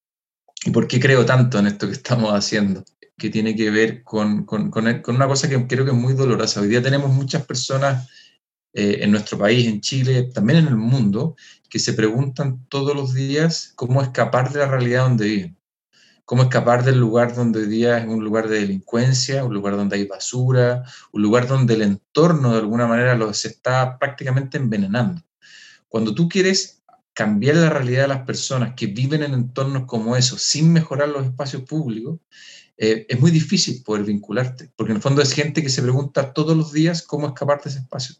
y 0.65 0.71
por 0.71 0.87
qué 0.87 0.99
creo 0.99 1.25
tanto 1.25 1.59
en 1.59 1.67
esto 1.67 1.87
que 1.87 1.93
estamos 1.93 2.31
haciendo 2.31 2.83
que 3.17 3.29
tiene 3.29 3.55
que 3.55 3.69
ver 3.69 4.03
con, 4.03 4.43
con, 4.45 4.71
con, 4.71 4.85
una 5.15 5.27
cosa 5.27 5.47
que 5.47 5.67
creo 5.67 5.85
que 5.85 5.91
es 5.91 5.97
muy 5.97 6.13
dolorosa. 6.13 6.61
Hoy 6.61 6.67
día 6.67 6.81
tenemos 6.81 7.11
muchas 7.11 7.45
personas 7.45 8.09
eh, 8.73 8.99
en 9.01 9.11
nuestro 9.11 9.37
país, 9.37 9.67
en 9.67 9.81
Chile, 9.81 10.31
también 10.33 10.59
en 10.59 10.67
el 10.67 10.77
mundo, 10.77 11.35
que 11.69 11.79
se 11.79 11.93
preguntan 11.93 12.65
todos 12.69 12.95
los 12.95 13.13
días 13.13 13.71
cómo 13.75 14.01
escapar 14.01 14.51
de 14.51 14.59
la 14.59 14.67
realidad 14.67 15.03
donde 15.03 15.25
viven. 15.25 15.57
Cómo 16.25 16.43
escapar 16.43 16.85
del 16.85 16.99
lugar 16.99 17.35
donde 17.35 17.59
hoy 17.59 17.67
día 17.67 17.97
es 17.97 18.07
un 18.07 18.23
lugar 18.23 18.47
de 18.47 18.59
delincuencia, 18.59 19.43
un 19.43 19.53
lugar 19.53 19.75
donde 19.75 19.97
hay 19.97 20.07
basura, 20.07 20.83
un 21.11 21.21
lugar 21.21 21.47
donde 21.47 21.73
el 21.73 21.81
entorno 21.81 22.53
de 22.53 22.59
alguna 22.59 22.87
manera 22.87 23.15
los 23.15 23.43
está 23.45 23.97
prácticamente 23.99 24.57
envenenando. 24.57 25.21
Cuando 25.89 26.15
tú 26.15 26.29
quieres 26.29 26.81
cambiar 27.13 27.57
la 27.57 27.69
realidad 27.69 28.03
de 28.03 28.07
las 28.07 28.25
personas 28.25 28.73
que 28.75 28.87
viven 28.87 29.23
en 29.23 29.33
entornos 29.33 29.83
como 29.85 30.15
esos 30.15 30.41
sin 30.41 30.71
mejorar 30.73 31.09
los 31.09 31.25
espacios 31.25 31.63
públicos, 31.63 32.19
eh, 32.77 33.05
es 33.07 33.19
muy 33.19 33.29
difícil 33.29 33.83
poder 33.83 34.03
vincularte, 34.03 34.71
porque 34.75 34.91
en 34.91 34.97
el 34.97 35.01
fondo 35.01 35.21
es 35.21 35.33
gente 35.33 35.61
que 35.61 35.69
se 35.69 35.81
pregunta 35.81 36.33
todos 36.33 36.57
los 36.57 36.71
días 36.71 37.03
cómo 37.03 37.27
escapar 37.27 37.61
de 37.61 37.69
ese 37.69 37.79
espacio. 37.79 38.15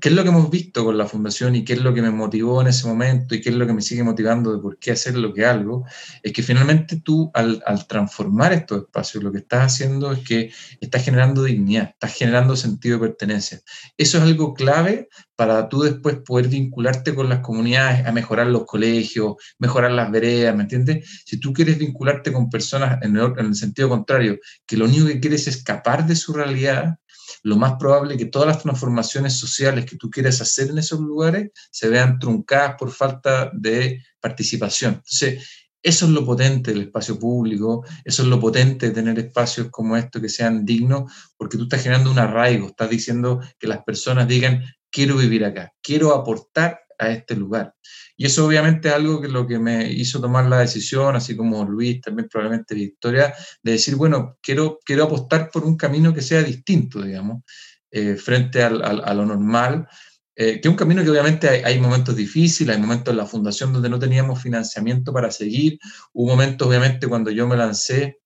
¿Qué 0.00 0.08
es 0.08 0.14
lo 0.14 0.22
que 0.22 0.28
hemos 0.28 0.50
visto 0.50 0.84
con 0.84 0.98
la 0.98 1.06
fundación 1.06 1.56
y 1.56 1.64
qué 1.64 1.74
es 1.74 1.80
lo 1.80 1.94
que 1.94 2.02
me 2.02 2.10
motivó 2.10 2.60
en 2.60 2.68
ese 2.68 2.86
momento 2.86 3.34
y 3.34 3.40
qué 3.40 3.50
es 3.50 3.54
lo 3.54 3.66
que 3.66 3.72
me 3.72 3.82
sigue 3.82 4.02
motivando 4.02 4.54
de 4.54 4.60
por 4.60 4.78
qué 4.78 4.92
hacer 4.92 5.16
lo 5.16 5.32
que 5.32 5.44
hago? 5.44 5.84
Es 6.22 6.32
que 6.32 6.42
finalmente 6.42 7.00
tú 7.00 7.30
al, 7.34 7.62
al, 7.66 7.86
transformar 7.86 8.52
estos 8.52 8.82
espacios 8.82 9.24
lo 9.24 9.32
que 9.32 9.38
estás 9.38 9.72
haciendo 9.72 10.12
es 10.12 10.20
que 10.20 10.50
estás 10.80 11.04
generando 11.04 11.42
dignidad, 11.42 11.90
estás 11.90 12.14
generando 12.14 12.56
sentido 12.56 12.98
de 12.98 13.08
pertenencia. 13.08 13.60
Eso 13.96 14.18
es 14.18 14.24
algo 14.24 14.54
clave 14.54 15.08
para 15.36 15.68
tú 15.68 15.82
después 15.82 16.16
poder 16.24 16.48
vincularte 16.48 17.14
con 17.14 17.28
las 17.28 17.40
comunidades, 17.40 18.06
a 18.06 18.12
mejorar 18.12 18.46
los 18.46 18.64
colegios, 18.64 19.34
mejorar 19.58 19.92
las 19.92 20.10
veredas, 20.10 20.56
¿me 20.56 20.62
entiendes? 20.62 21.22
Si 21.24 21.38
tú 21.38 21.52
quieres 21.52 21.78
vincularte 21.78 22.32
con 22.32 22.50
personas 22.50 22.98
en 23.02 23.16
el, 23.16 23.32
en 23.38 23.46
el 23.46 23.54
sentido 23.54 23.88
contrario, 23.88 24.38
que 24.66 24.76
lo 24.76 24.86
único 24.86 25.06
que 25.06 25.20
quieres 25.20 25.46
es 25.46 25.56
escapar 25.56 26.06
de 26.06 26.16
su 26.16 26.32
realidad, 26.32 26.98
lo 27.42 27.56
más 27.56 27.74
probable 27.78 28.14
es 28.14 28.18
que 28.18 28.26
todas 28.26 28.48
las 28.48 28.62
transformaciones 28.62 29.38
sociales 29.38 29.84
que 29.84 29.96
tú 29.96 30.10
quieras 30.10 30.40
hacer 30.40 30.70
en 30.70 30.78
esos 30.78 31.00
lugares 31.00 31.50
se 31.70 31.88
vean 31.88 32.18
truncadas 32.18 32.76
por 32.78 32.90
falta 32.90 33.50
de 33.52 34.02
participación. 34.20 34.94
Entonces, 34.94 35.66
eso 35.82 36.06
es 36.06 36.10
lo 36.10 36.26
potente 36.26 36.72
del 36.72 36.82
espacio 36.82 37.16
público, 37.16 37.84
eso 38.04 38.22
es 38.22 38.28
lo 38.28 38.40
potente 38.40 38.88
de 38.88 38.92
tener 38.92 39.18
espacios 39.20 39.68
como 39.70 39.96
estos 39.96 40.20
que 40.20 40.28
sean 40.28 40.64
dignos, 40.64 41.12
porque 41.36 41.56
tú 41.56 41.62
estás 41.64 41.82
generando 41.82 42.10
un 42.10 42.18
arraigo, 42.18 42.66
estás 42.66 42.90
diciendo 42.90 43.40
que 43.58 43.68
las 43.68 43.84
personas 43.84 44.26
digan, 44.26 44.64
quiero 44.90 45.16
vivir 45.16 45.44
acá, 45.44 45.72
quiero 45.80 46.12
aportar 46.12 46.80
a 46.98 47.10
este 47.10 47.36
lugar. 47.36 47.74
Y 48.16 48.26
eso 48.26 48.46
obviamente 48.46 48.88
es 48.88 48.94
algo 48.94 49.20
que 49.20 49.28
lo 49.28 49.46
que 49.46 49.58
me 49.58 49.90
hizo 49.92 50.20
tomar 50.20 50.46
la 50.46 50.60
decisión, 50.60 51.16
así 51.16 51.36
como 51.36 51.64
Luis, 51.64 52.00
también 52.00 52.28
probablemente 52.28 52.74
Victoria, 52.74 53.34
de 53.62 53.72
decir, 53.72 53.96
bueno, 53.96 54.38
quiero, 54.40 54.78
quiero 54.84 55.04
apostar 55.04 55.50
por 55.50 55.64
un 55.64 55.76
camino 55.76 56.14
que 56.14 56.22
sea 56.22 56.42
distinto, 56.42 57.02
digamos, 57.02 57.42
eh, 57.90 58.16
frente 58.16 58.62
a 58.62 58.70
lo 58.70 59.26
normal, 59.26 59.86
eh, 60.34 60.60
que 60.60 60.68
es 60.68 60.70
un 60.70 60.76
camino 60.76 61.02
que 61.02 61.10
obviamente 61.10 61.48
hay, 61.48 61.62
hay, 61.62 61.80
momentos 61.80 62.16
difíciles, 62.16 62.74
hay 62.74 62.80
momentos 62.80 63.12
en 63.12 63.18
la 63.18 63.26
fundación 63.26 63.72
donde 63.72 63.88
no 63.88 63.98
teníamos 63.98 64.42
financiamiento 64.42 65.12
para 65.12 65.30
seguir, 65.30 65.78
hubo 66.12 66.30
momentos 66.30 66.68
obviamente 66.68 67.06
cuando 67.06 67.30
yo 67.30 67.46
me 67.46 67.56
lancé 67.56 68.18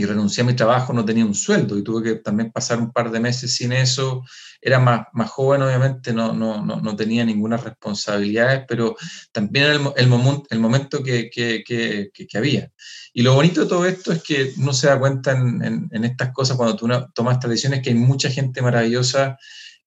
y 0.00 0.06
renuncié 0.06 0.42
a 0.42 0.46
mi 0.46 0.54
trabajo, 0.54 0.92
no 0.92 1.04
tenía 1.04 1.24
un 1.24 1.34
sueldo 1.34 1.76
y 1.76 1.84
tuve 1.84 2.02
que 2.02 2.14
también 2.16 2.50
pasar 2.50 2.78
un 2.78 2.90
par 2.90 3.10
de 3.10 3.20
meses 3.20 3.54
sin 3.54 3.72
eso. 3.72 4.24
Era 4.60 4.78
más, 4.78 5.06
más 5.12 5.30
joven, 5.30 5.62
obviamente, 5.62 6.12
no, 6.12 6.32
no, 6.32 6.64
no, 6.64 6.80
no 6.80 6.96
tenía 6.96 7.24
ninguna 7.24 7.56
responsabilidad, 7.56 8.64
pero 8.66 8.96
también 9.32 9.66
el, 9.66 9.80
el, 9.96 10.12
el 10.50 10.60
momento 10.60 11.02
que, 11.02 11.30
que, 11.30 11.62
que, 11.64 12.38
había. 12.38 12.70
Y 13.12 13.22
lo 13.22 13.34
bonito 13.34 13.62
de 13.62 13.68
todo 13.68 13.84
esto 13.86 14.12
es 14.12 14.22
que 14.22 14.52
uno 14.56 14.72
se 14.72 14.88
da 14.88 14.98
cuenta 14.98 15.32
en, 15.32 15.62
en, 15.62 15.88
en 15.90 16.04
estas 16.04 16.32
cosas 16.32 16.56
cuando 16.56 16.76
tú 16.76 16.88
tomas 17.14 17.34
estas 17.34 17.50
decisiones 17.50 17.82
que 17.82 17.90
hay 17.90 17.96
mucha 17.96 18.30
gente 18.30 18.62
maravillosa 18.62 19.36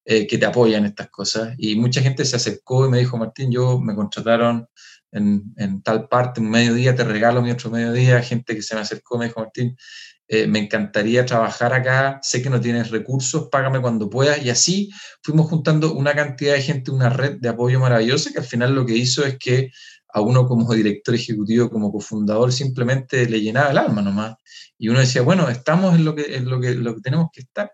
eh, 0.06 0.28
que 0.28 0.38
te 0.38 0.46
apoya 0.46 0.78
en 0.78 0.86
estas 0.86 1.10
cosas. 1.10 1.56
Y 1.58 1.76
mucha 1.78 2.02
gente 2.02 2.26
se 2.26 2.36
acercó 2.36 2.86
y 2.86 2.90
me 2.90 3.00
dijo, 3.00 3.18
Martín, 3.18 3.52
yo 3.52 3.80
me 3.80 3.96
contrataron 3.96 4.68
en, 5.14 5.82
tal 5.84 6.08
parte, 6.08 6.42
un 6.42 6.50
mediodía, 6.50 6.96
te 6.96 7.04
regalo 7.04 7.42
mi 7.42 7.52
otro 7.52 7.70
mediodía, 7.70 8.22
gente 8.22 8.56
que 8.56 8.62
se 8.62 8.76
me 8.76 8.82
acercó, 8.82 9.18
me 9.18 9.26
dijo, 9.26 9.40
Martín, 9.40 9.78
eh, 10.28 10.48
me 10.48 10.60
encantaría 10.60 11.26
trabajar 11.26 11.74
acá, 11.74 12.20
sé 12.22 12.42
que 12.42 12.50
no 12.50 12.60
tienes 12.60 12.90
recursos, 12.90 13.50
págame 13.52 13.82
cuando 13.82 14.10
puedas. 14.10 14.44
Y 14.44 14.50
así 14.50 14.90
fuimos 15.22 15.50
juntando 15.50 15.94
una 15.94 16.16
cantidad 16.16 16.54
de 16.54 16.62
gente, 16.62 16.92
una 16.92 17.10
red 17.10 17.38
de 17.40 17.50
apoyo 17.50 17.80
maravillosa, 17.80 18.32
que 18.32 18.40
al 18.40 18.46
final 18.46 18.74
lo 18.74 18.86
que 18.86 18.96
hizo 18.96 19.26
es 19.26 19.38
que 19.38 19.72
a 20.14 20.22
uno 20.22 20.48
como 20.48 20.74
director 20.74 21.16
ejecutivo, 21.16 21.70
como 21.70 21.92
cofundador, 21.92 22.54
simplemente 22.54 23.28
le 23.28 23.42
llenaba 23.42 23.72
el 23.72 23.78
alma 23.78 24.02
nomás. 24.02 24.36
Y 24.78 24.90
uno 24.90 25.00
decía, 25.00 25.22
bueno, 25.24 25.50
estamos 25.50 25.96
en 25.96 26.06
lo 26.06 26.16
que, 26.16 26.36
en 26.36 26.50
lo 26.50 26.60
que, 26.60 26.76
lo 26.76 26.96
que 26.96 27.02
tenemos 27.02 27.30
que 27.34 27.42
estar. 27.42 27.72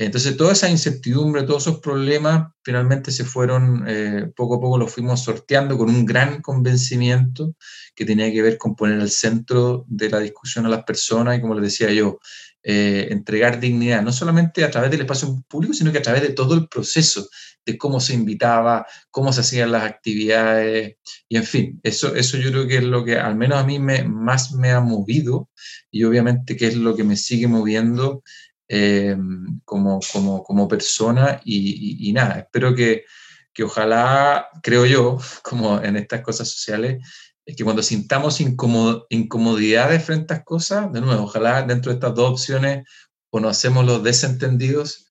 Entonces, 0.00 0.36
toda 0.36 0.52
esa 0.52 0.70
incertidumbre, 0.70 1.42
todos 1.42 1.66
esos 1.66 1.80
problemas, 1.80 2.52
finalmente 2.62 3.10
se 3.10 3.24
fueron, 3.24 3.84
eh, 3.88 4.30
poco 4.36 4.54
a 4.54 4.60
poco 4.60 4.78
los 4.78 4.92
fuimos 4.92 5.24
sorteando 5.24 5.76
con 5.76 5.90
un 5.90 6.06
gran 6.06 6.40
convencimiento 6.40 7.56
que 7.96 8.04
tenía 8.04 8.30
que 8.30 8.40
ver 8.40 8.58
con 8.58 8.76
poner 8.76 9.00
al 9.00 9.10
centro 9.10 9.84
de 9.88 10.08
la 10.08 10.20
discusión 10.20 10.66
a 10.66 10.68
las 10.68 10.84
personas 10.84 11.36
y, 11.36 11.40
como 11.40 11.54
les 11.54 11.64
decía 11.64 11.92
yo, 11.92 12.20
eh, 12.62 13.08
entregar 13.10 13.58
dignidad, 13.58 14.02
no 14.02 14.12
solamente 14.12 14.62
a 14.62 14.70
través 14.70 14.92
del 14.92 15.00
espacio 15.00 15.42
público, 15.48 15.74
sino 15.74 15.90
que 15.90 15.98
a 15.98 16.02
través 16.02 16.22
de 16.22 16.30
todo 16.30 16.54
el 16.54 16.68
proceso, 16.68 17.28
de 17.66 17.76
cómo 17.76 17.98
se 17.98 18.14
invitaba, 18.14 18.86
cómo 19.10 19.32
se 19.32 19.40
hacían 19.40 19.72
las 19.72 19.82
actividades, 19.82 20.96
y 21.28 21.36
en 21.36 21.44
fin, 21.44 21.80
eso, 21.82 22.14
eso 22.14 22.38
yo 22.38 22.50
creo 22.50 22.68
que 22.68 22.76
es 22.78 22.84
lo 22.84 23.04
que 23.04 23.18
al 23.18 23.36
menos 23.36 23.58
a 23.58 23.66
mí 23.66 23.80
me, 23.80 24.04
más 24.04 24.52
me 24.52 24.70
ha 24.70 24.80
movido 24.80 25.50
y 25.90 26.04
obviamente 26.04 26.56
que 26.56 26.68
es 26.68 26.76
lo 26.76 26.94
que 26.94 27.04
me 27.04 27.16
sigue 27.16 27.48
moviendo 27.48 28.22
eh, 28.68 29.16
como, 29.64 30.00
como, 30.12 30.42
como, 30.42 30.68
persona 30.68 31.40
y, 31.44 32.12
nada, 32.12 32.40
espero 32.40 32.74
que, 32.74 33.04
que, 33.52 33.64
ojalá, 33.64 34.48
creo 34.62 34.84
yo, 34.86 35.18
como 35.42 35.80
en 35.80 35.96
estas 35.96 36.20
cosas 36.20 36.48
sociales, 36.48 37.02
es 37.46 37.56
que 37.56 37.64
cuando 37.64 37.82
sintamos 37.82 38.40
incomodidades 38.40 40.04
frente 40.04 40.34
a 40.34 40.36
estas 40.36 40.44
cosas, 40.44 40.92
de 40.92 41.00
nuevo, 41.00 41.24
ojalá 41.24 41.62
dentro 41.62 41.90
de 41.90 41.96
estas 41.96 42.14
dos 42.14 42.32
opciones 42.32 42.86
o 43.30 43.40
nos 43.40 43.56
hacemos 43.56 43.86
los 43.86 44.02
desentendidos 44.02 45.08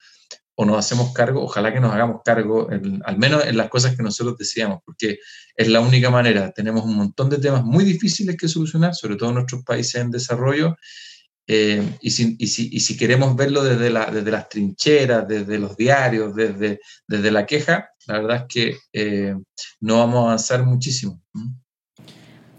o 0.54 0.66
nos 0.66 0.78
hacemos 0.78 1.14
cargo, 1.14 1.44
ojalá 1.44 1.74
que 1.74 1.80
nos 1.80 1.94
hagamos 1.94 2.22
cargo, 2.24 2.68
al 3.06 3.18
menos 3.18 3.46
en 3.46 3.58
las 3.58 3.70
cosas 3.70 3.96
que 3.96 4.04
nosotros 4.04 4.38
decíamos, 4.38 4.80
porque 4.84 5.20
es 5.56 5.68
la 5.68 5.82
única 5.82 6.10
manera. 6.10 6.52
Tenemos 6.52 6.84
un 6.84 6.96
montón 6.96 7.30
de 7.30 7.38
temas 7.38 7.64
muy 7.64 7.84
difíciles 7.84 8.38
que 8.38 8.48
solucionar, 8.48 8.96
sobre 8.96 9.16
todo 9.18 9.30
en 9.30 9.36
nuestros 9.36 9.64
países 9.64 10.02
en 10.02 10.10
desarrollo, 10.10 10.76
eh, 11.50 11.82
y, 12.01 12.10
si, 12.12 12.36
y, 12.38 12.48
si, 12.48 12.70
y, 12.74 12.82
si, 12.82 12.98
queremos 12.98 13.36
verlo 13.36 13.63
desde, 13.63 13.89
la, 13.89 14.12
desde, 14.12 14.32
las 14.32 14.50
trincheras, 14.50 15.25
desde 15.27 15.58
los 15.58 15.77
diarios, 15.77 16.36
desde, 16.36 16.82
desde 17.08 17.32
la 17.32 17.46
queja, 17.46 17.89
la 18.06 18.20
verdad 18.20 18.38
es 18.38 18.44
que 18.54 18.77
eh, 18.92 19.34
no 19.80 20.00
vamos 20.00 20.18
a 20.18 20.24
avanzar 20.24 20.66
muchísimo. 20.66 21.22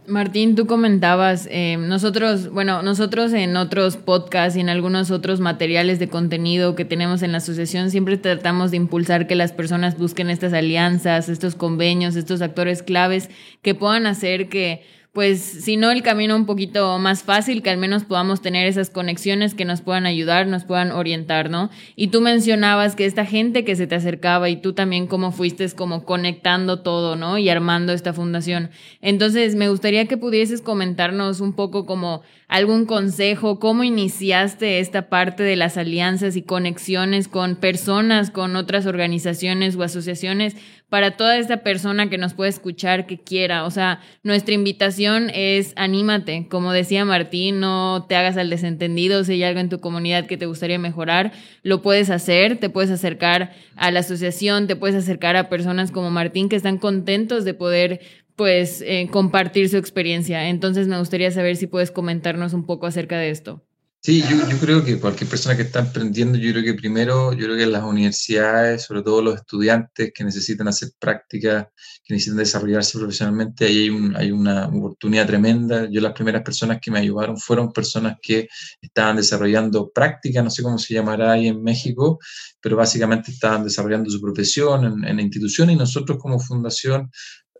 Martín, 0.06 0.54
tú 0.54 0.66
comentabas, 0.66 1.46
eh, 1.50 1.76
nosotros, 1.76 2.50
bueno, 2.50 2.82
nosotros 2.82 3.34
en 3.34 3.58
otros 3.58 3.98
podcasts 3.98 4.56
y 4.56 4.60
en 4.60 4.70
algunos 4.70 5.10
otros 5.10 5.38
materiales 5.38 5.98
de 5.98 6.08
contenido 6.08 6.74
que 6.74 6.86
tenemos 6.86 7.22
en 7.22 7.32
la 7.32 7.38
asociación 7.38 7.90
siempre 7.90 8.16
tratamos 8.16 8.70
de 8.70 8.78
impulsar 8.78 9.26
que 9.26 9.34
las 9.34 9.52
personas 9.52 9.98
busquen 9.98 10.30
estas 10.30 10.54
alianzas, 10.54 11.28
estos 11.28 11.54
convenios, 11.54 12.16
estos 12.16 12.40
actores 12.40 12.82
claves 12.82 13.28
que 13.60 13.74
puedan 13.74 14.06
hacer 14.06 14.48
que 14.48 14.82
pues 15.18 15.40
si 15.40 15.76
no 15.76 15.90
el 15.90 16.04
camino 16.04 16.36
un 16.36 16.46
poquito 16.46 16.96
más 17.00 17.24
fácil, 17.24 17.60
que 17.60 17.70
al 17.70 17.76
menos 17.76 18.04
podamos 18.04 18.40
tener 18.40 18.68
esas 18.68 18.88
conexiones 18.88 19.54
que 19.54 19.64
nos 19.64 19.80
puedan 19.80 20.06
ayudar, 20.06 20.46
nos 20.46 20.62
puedan 20.62 20.92
orientar, 20.92 21.50
¿no? 21.50 21.70
Y 21.96 22.06
tú 22.06 22.20
mencionabas 22.20 22.94
que 22.94 23.04
esta 23.04 23.24
gente 23.24 23.64
que 23.64 23.74
se 23.74 23.88
te 23.88 23.96
acercaba 23.96 24.48
y 24.48 24.58
tú 24.58 24.74
también 24.74 25.08
cómo 25.08 25.32
fuiste 25.32 25.68
como 25.72 26.04
conectando 26.04 26.82
todo, 26.82 27.16
¿no? 27.16 27.36
Y 27.36 27.48
armando 27.48 27.92
esta 27.92 28.12
fundación. 28.12 28.70
Entonces, 29.00 29.56
me 29.56 29.68
gustaría 29.68 30.06
que 30.06 30.16
pudieses 30.16 30.62
comentarnos 30.62 31.40
un 31.40 31.52
poco 31.52 31.84
como 31.84 32.22
algún 32.46 32.86
consejo, 32.86 33.58
cómo 33.58 33.82
iniciaste 33.82 34.78
esta 34.78 35.08
parte 35.08 35.42
de 35.42 35.56
las 35.56 35.76
alianzas 35.76 36.36
y 36.36 36.42
conexiones 36.42 37.26
con 37.26 37.56
personas, 37.56 38.30
con 38.30 38.54
otras 38.54 38.86
organizaciones 38.86 39.74
o 39.74 39.82
asociaciones 39.82 40.54
para 40.88 41.16
toda 41.16 41.36
esta 41.36 41.58
persona 41.58 42.08
que 42.08 42.16
nos 42.16 42.34
puede 42.34 42.50
escuchar, 42.50 43.06
que 43.06 43.18
quiera. 43.18 43.64
O 43.64 43.70
sea, 43.70 44.00
nuestra 44.22 44.54
invitación 44.54 45.30
es 45.34 45.74
anímate. 45.76 46.46
Como 46.48 46.72
decía 46.72 47.04
Martín, 47.04 47.60
no 47.60 48.06
te 48.08 48.16
hagas 48.16 48.36
al 48.36 48.48
desentendido. 48.48 49.22
Si 49.24 49.32
hay 49.32 49.42
algo 49.42 49.60
en 49.60 49.68
tu 49.68 49.80
comunidad 49.80 50.26
que 50.26 50.38
te 50.38 50.46
gustaría 50.46 50.78
mejorar, 50.78 51.32
lo 51.62 51.82
puedes 51.82 52.08
hacer. 52.08 52.58
Te 52.58 52.70
puedes 52.70 52.90
acercar 52.90 53.52
a 53.76 53.90
la 53.90 54.00
asociación, 54.00 54.66
te 54.66 54.76
puedes 54.76 54.96
acercar 54.96 55.36
a 55.36 55.48
personas 55.48 55.90
como 55.90 56.10
Martín 56.10 56.48
que 56.48 56.56
están 56.56 56.78
contentos 56.78 57.44
de 57.44 57.54
poder 57.54 58.00
pues 58.34 58.82
eh, 58.86 59.08
compartir 59.10 59.68
su 59.68 59.76
experiencia. 59.76 60.48
Entonces 60.48 60.88
me 60.88 60.98
gustaría 60.98 61.30
saber 61.30 61.56
si 61.56 61.66
puedes 61.66 61.90
comentarnos 61.90 62.54
un 62.54 62.64
poco 62.64 62.86
acerca 62.86 63.18
de 63.18 63.30
esto. 63.30 63.67
Sí, 64.08 64.22
yo, 64.22 64.58
creo 64.58 64.82
que 64.82 64.98
cualquier 64.98 65.28
persona 65.28 65.54
que 65.54 65.64
está 65.64 65.80
emprendiendo, 65.80 66.38
yo 66.38 66.50
creo 66.52 66.64
que 66.64 66.72
primero, 66.72 67.34
yo 67.34 67.44
creo 67.44 67.58
que 67.58 67.66
las 67.66 67.84
universidades, 67.84 68.84
sobre 68.84 69.02
todo 69.02 69.20
los 69.20 69.34
estudiantes 69.34 70.12
que 70.14 70.24
necesitan 70.24 70.66
hacer 70.66 70.92
prácticas, 70.98 71.66
que 72.02 72.14
necesitan 72.14 72.38
desarrollarse 72.38 72.96
profesionalmente, 72.96 73.66
ahí 73.66 73.80
hay, 73.80 73.90
un, 73.90 74.16
hay 74.16 74.30
una 74.30 74.66
oportunidad 74.68 75.26
tremenda. 75.26 75.86
Yo 75.90 76.00
las 76.00 76.14
primeras 76.14 76.42
personas 76.42 76.78
que 76.80 76.90
me 76.90 77.00
ayudaron 77.00 77.36
fueron 77.36 77.70
personas 77.70 78.16
que 78.22 78.48
estaban 78.80 79.16
desarrollando 79.16 79.90
prácticas, 79.90 80.42
no 80.42 80.48
sé 80.48 80.62
cómo 80.62 80.78
se 80.78 80.94
llamará 80.94 81.32
ahí 81.32 81.48
en 81.48 81.62
México, 81.62 82.18
pero 82.62 82.76
básicamente 82.76 83.30
estaban 83.30 83.62
desarrollando 83.62 84.08
su 84.08 84.22
profesión 84.22 84.86
en, 84.86 85.04
en 85.04 85.16
la 85.16 85.22
institución 85.22 85.68
y 85.68 85.76
nosotros 85.76 86.16
como 86.18 86.40
fundación 86.40 87.10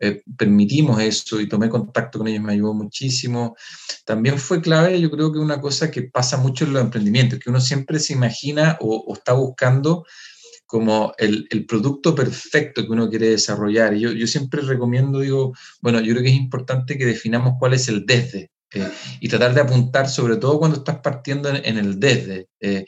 eh, 0.01 0.23
permitimos 0.37 1.01
eso 1.01 1.41
y 1.41 1.49
tomé 1.49 1.69
contacto 1.69 2.19
con 2.19 2.29
ellos, 2.29 2.43
me 2.43 2.53
ayudó 2.53 2.75
muchísimo. 2.75 3.57
También 4.05 4.39
fue 4.39 4.61
clave, 4.61 5.01
yo 5.01 5.11
creo 5.11 5.33
que 5.33 5.39
una 5.39 5.61
cosa 5.61 5.91
que 5.91 6.03
pasa 6.03 6.37
mucho 6.37 6.65
en 6.65 6.73
los 6.73 6.83
emprendimientos, 6.83 7.39
que 7.39 7.51
uno 7.51 7.61
siempre 7.61 7.99
se 7.99 8.13
imagina 8.13 8.79
o, 8.81 9.13
está 9.15 9.33
buscando 9.33 10.05
como 10.67 11.15
el, 11.19 11.49
producto 11.67 12.15
perfecto 12.15 12.83
que 12.85 12.93
uno 12.93 13.09
quiere 13.09 13.31
desarrollar. 13.31 13.95
Yo, 13.95 14.27
siempre 14.27 14.61
recomiendo, 14.63 15.21
digo, 15.21 15.55
bueno, 15.81 16.01
yo 16.01 16.13
creo 16.13 16.23
que 16.23 16.31
es 16.31 16.37
importante 16.37 16.99
que 16.99 17.07
definamos 17.07 17.55
cuál 17.59 17.75
es 17.75 17.89
el 17.89 18.05
desde. 18.07 18.51
Eh, 18.75 18.87
y 19.21 19.29
tratar 19.29 19.55
de 19.55 19.63
apuntar, 19.63 20.11
sobre 20.11 20.37
todo 20.37 20.59
cuando 20.59 20.77
estás 20.79 20.99
partiendo 21.01 21.49
en, 21.49 21.79
el 21.79 21.99
desde. 21.99 22.49
Eh, 22.61 22.85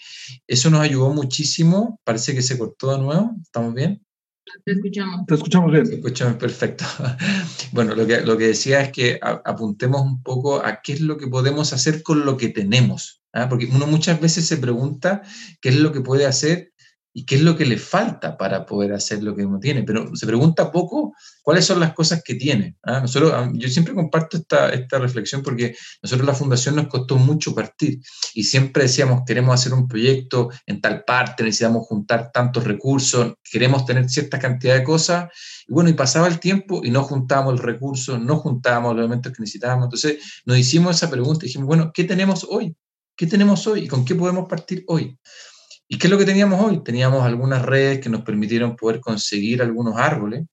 eso 0.46 0.68
nos 0.68 0.80
ayudó 0.82 1.10
muchísimo. 1.10 1.98
Parece 2.04 2.34
que 2.34 2.42
se 2.42 2.58
cortó 2.58 2.92
de 2.92 2.98
nuevo. 2.98 3.34
¿Estamos 3.42 3.74
bien? 3.74 4.02
Te 4.64 4.72
escuchamos. 4.72 5.26
Te 5.26 5.34
escuchamos 5.34 5.72
bien. 5.72 5.84
Te 5.88 5.94
escuchamos 5.96 6.36
perfecto. 6.36 6.84
Bueno, 7.72 7.94
lo 7.94 8.04
que, 8.04 8.20
lo 8.22 8.36
que 8.36 8.48
decía 8.48 8.80
es 8.80 8.90
que 8.90 9.20
apuntemos 9.22 10.02
un 10.02 10.22
poco 10.24 10.64
a 10.64 10.80
qué 10.82 10.94
es 10.94 11.00
lo 11.00 11.16
que 11.16 11.28
podemos 11.28 11.72
hacer 11.72 12.02
con 12.02 12.24
lo 12.24 12.36
que 12.36 12.48
tenemos. 12.48 13.22
¿ah? 13.32 13.48
Porque 13.48 13.66
uno 13.66 13.86
muchas 13.86 14.20
veces 14.20 14.46
se 14.46 14.56
pregunta 14.56 15.22
qué 15.60 15.68
es 15.68 15.76
lo 15.76 15.92
que 15.92 16.00
puede 16.00 16.26
hacer 16.26 16.72
y 17.12 17.24
qué 17.24 17.36
es 17.36 17.42
lo 17.42 17.56
que 17.56 17.66
le 17.66 17.76
falta 17.76 18.36
para 18.36 18.64
poder 18.64 18.92
hacer 18.92 19.22
lo 19.22 19.34
que 19.34 19.44
uno 19.44 19.58
tiene. 19.58 19.82
Pero 19.82 20.14
se 20.14 20.26
pregunta 20.26 20.70
poco 20.70 21.14
cuáles 21.42 21.64
son 21.64 21.80
las 21.80 21.92
cosas 21.92 22.22
que 22.24 22.36
tiene. 22.36 22.76
¿ah? 22.84 23.00
Nosotros, 23.00 23.32
yo 23.54 23.68
siempre 23.68 23.94
comparto 23.94 24.36
esta, 24.36 24.70
esta 24.70 24.98
reflexión 24.98 25.42
porque 25.42 25.74
nosotros 26.02 26.26
la 26.26 26.34
fundación 26.34 26.76
nos 26.76 26.86
costó 26.86 27.16
mucho 27.16 27.54
partir 27.54 28.00
y 28.34 28.44
siempre 28.44 28.84
decíamos 28.84 29.22
queremos 29.26 29.54
hacer 29.54 29.74
un 29.74 29.88
proyecto 29.88 30.50
en 30.66 30.80
tal 30.80 31.04
parte, 31.04 31.42
necesitamos 31.42 31.86
juntar 31.86 32.30
tantos 32.32 32.64
recursos, 32.64 33.34
queremos 33.50 33.84
tener 33.84 34.08
cierta 34.08 34.38
cantidad 34.38 34.76
de 34.76 34.84
cosas. 34.84 35.30
Y 35.66 35.72
bueno, 35.72 35.90
y 35.90 35.94
pasaba 35.94 36.28
el 36.28 36.38
tiempo 36.38 36.80
y 36.84 36.90
no 36.90 37.02
juntábamos 37.02 37.54
el 37.54 37.58
recurso, 37.58 38.18
no 38.18 38.36
juntábamos 38.36 38.94
los 38.94 39.00
elementos 39.00 39.32
que 39.32 39.40
necesitábamos. 39.40 39.86
Entonces 39.86 40.42
nos 40.44 40.58
hicimos 40.58 40.96
esa 40.96 41.10
pregunta 41.10 41.44
y 41.44 41.48
dijimos, 41.48 41.66
bueno, 41.66 41.90
¿qué 41.92 42.04
tenemos 42.04 42.46
hoy? 42.48 42.76
¿Qué 43.16 43.26
tenemos 43.26 43.66
hoy 43.66 43.80
y 43.80 43.88
con 43.88 44.04
qué 44.04 44.14
podemos 44.14 44.48
partir 44.48 44.84
hoy? 44.86 45.18
¿Y 45.92 45.98
qué 45.98 46.06
es 46.06 46.10
lo 46.12 46.18
que 46.18 46.24
teníamos 46.24 46.64
hoy? 46.64 46.84
Teníamos 46.84 47.24
algunas 47.24 47.62
redes 47.62 47.98
que 47.98 48.08
nos 48.08 48.22
permitieron 48.22 48.76
poder 48.76 49.00
conseguir 49.00 49.60
algunos 49.60 49.96
árboles. 49.96 50.46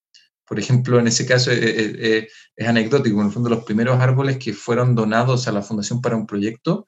Por 0.44 0.58
ejemplo, 0.60 0.98
en 0.98 1.06
ese 1.06 1.28
caso 1.28 1.52
eh, 1.52 1.60
eh, 1.62 1.96
eh, 2.00 2.28
es, 2.56 2.68
anecdótico, 2.68 3.20
en 3.22 3.28
el 3.28 3.32
fondo 3.32 3.48
los 3.48 3.64
primeros 3.64 4.00
árboles 4.00 4.38
que 4.38 4.52
fueron 4.54 4.96
donados 4.96 5.48
a 5.48 5.52
la 5.52 5.62
Fundación 5.62 6.02
para 6.02 6.16
un 6.16 6.26
proyecto 6.26 6.88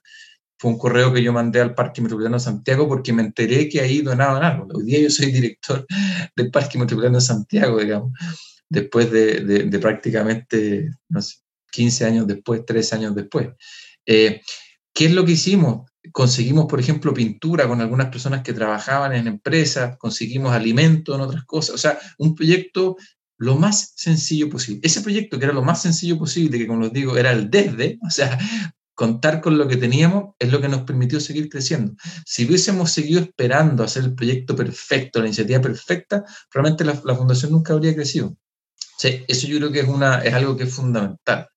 fue 0.58 0.72
un 0.72 0.78
correo 0.78 1.12
que 1.12 1.22
yo 1.22 1.32
mandé 1.32 1.60
al 1.60 1.76
Parque 1.76 2.02
Metropolitano 2.02 2.38
de 2.38 2.42
Santiago 2.42 2.88
porque 2.88 3.12
me 3.12 3.22
enteré 3.22 3.68
que 3.68 3.82
ahí 3.82 4.00
donaban 4.02 4.42
árboles. 4.42 4.76
Hoy 4.76 4.84
día 4.84 5.00
yo 5.00 5.10
soy 5.10 5.30
director 5.30 5.86
del 6.36 6.50
Parque 6.50 6.76
Metropolitano 6.76 7.18
de 7.18 7.24
Santiago, 7.24 7.78
digamos, 7.78 8.12
después 8.68 9.12
de, 9.12 9.78
prácticamente, 9.80 10.90
no 11.08 11.22
sé, 11.22 11.36
15 11.70 12.04
años 12.04 12.26
después, 12.26 12.66
13 12.66 12.96
años 12.96 13.14
después. 13.14 13.50
¿Qué 14.04 14.42
es 14.92 15.12
lo 15.12 15.24
que 15.24 15.32
hicimos? 15.32 15.89
Conseguimos, 16.12 16.66
por 16.66 16.80
ejemplo, 16.80 17.14
pintura 17.14 17.68
con 17.68 17.80
algunas 17.80 18.08
personas 18.08 18.42
que 18.42 18.52
trabajaban 18.52 19.12
en 19.14 19.26
empresas, 19.26 19.96
conseguimos 19.98 20.52
alimento 20.52 21.14
en 21.14 21.20
otras 21.20 21.44
cosas, 21.44 21.74
o 21.74 21.78
sea, 21.78 21.98
un 22.18 22.34
proyecto 22.34 22.96
lo 23.38 23.56
más 23.56 23.94
sencillo 23.96 24.50
posible. 24.50 24.80
Ese 24.84 25.00
proyecto 25.00 25.38
que 25.38 25.46
era 25.46 25.54
lo 25.54 25.62
más 25.62 25.82
sencillo 25.82 26.18
posible, 26.18 26.58
que 26.58 26.66
como 26.66 26.82
les 26.82 26.92
digo, 26.92 27.16
era 27.16 27.32
el 27.32 27.50
desde, 27.50 27.98
o 28.06 28.10
sea, 28.10 28.38
contar 28.94 29.40
con 29.40 29.56
lo 29.56 29.66
que 29.66 29.78
teníamos 29.78 30.34
es 30.38 30.52
lo 30.52 30.60
que 30.60 30.68
nos 30.68 30.82
permitió 30.82 31.20
seguir 31.20 31.48
creciendo. 31.48 31.94
Si 32.26 32.44
hubiésemos 32.44 32.90
seguido 32.90 33.20
esperando 33.20 33.82
hacer 33.82 34.04
el 34.04 34.14
proyecto 34.14 34.54
perfecto, 34.54 35.20
la 35.20 35.26
iniciativa 35.26 35.60
perfecta, 35.60 36.22
realmente 36.52 36.84
la, 36.84 36.94
fundación 36.94 37.52
nunca 37.52 37.72
habría 37.72 37.94
crecido. 37.94 38.36
Eso 39.02 39.46
yo 39.46 39.56
creo 39.56 39.72
que 39.72 39.80
es, 39.80 39.88
una, 39.88 40.18
es 40.18 40.34
algo 40.34 40.54
que 40.54 40.64
es 40.64 40.74
fundamental. 40.74 41.48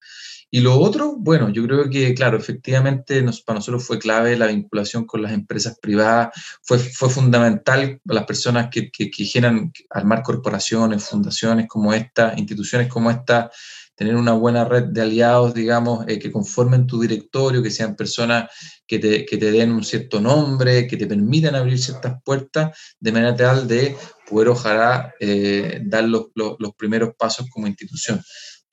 Y 0.55 0.59
lo 0.59 0.77
otro, 0.79 1.15
bueno, 1.17 1.49
yo 1.49 1.63
creo 1.63 1.89
que, 1.89 2.13
claro, 2.13 2.37
efectivamente 2.37 3.25
para 3.43 3.57
nosotros 3.57 3.87
fue 3.87 3.97
clave 3.97 4.37
la 4.37 4.45
vinculación 4.45 5.03
con 5.03 5.23
las 5.23 5.31
empresas 5.31 5.79
privadas, 5.81 6.29
fue, 6.61 6.77
fue 6.77 7.09
fundamental 7.09 7.99
las 8.05 8.25
personas 8.25 8.69
que, 8.69 8.91
quieran 8.91 9.73
armar 9.89 10.21
corporaciones, 10.21 11.09
fundaciones 11.09 11.65
como 11.67 11.91
esta, 11.91 12.35
instituciones 12.37 12.87
como 12.87 13.09
esta, 13.09 13.49
tener 13.95 14.15
una 14.15 14.33
buena 14.33 14.63
red 14.63 14.83
de 14.89 15.01
aliados, 15.01 15.55
digamos, 15.55 16.05
eh, 16.07 16.19
que 16.19 16.31
conformen 16.31 16.85
tu 16.85 17.01
directorio, 17.01 17.63
que 17.63 17.71
sean 17.71 17.95
personas 17.95 18.51
que 18.85 18.99
te, 18.99 19.25
den 19.37 19.71
un 19.71 19.83
cierto 19.83 20.21
nombre, 20.21 20.85
que 20.85 20.97
te 20.97 21.07
permitan 21.07 21.55
abrir 21.55 21.79
ciertas 21.79 22.21
puertas, 22.23 22.77
de 22.99 23.11
manera 23.11 23.35
tal 23.35 23.67
de 23.67 23.97
poder, 24.29 24.49
ojalá, 24.49 25.15
eh, 25.19 25.81
dar 25.83 26.03
los 26.03 26.75
primeros 26.77 27.15
pasos 27.17 27.47
como 27.49 27.65
institución. 27.65 28.21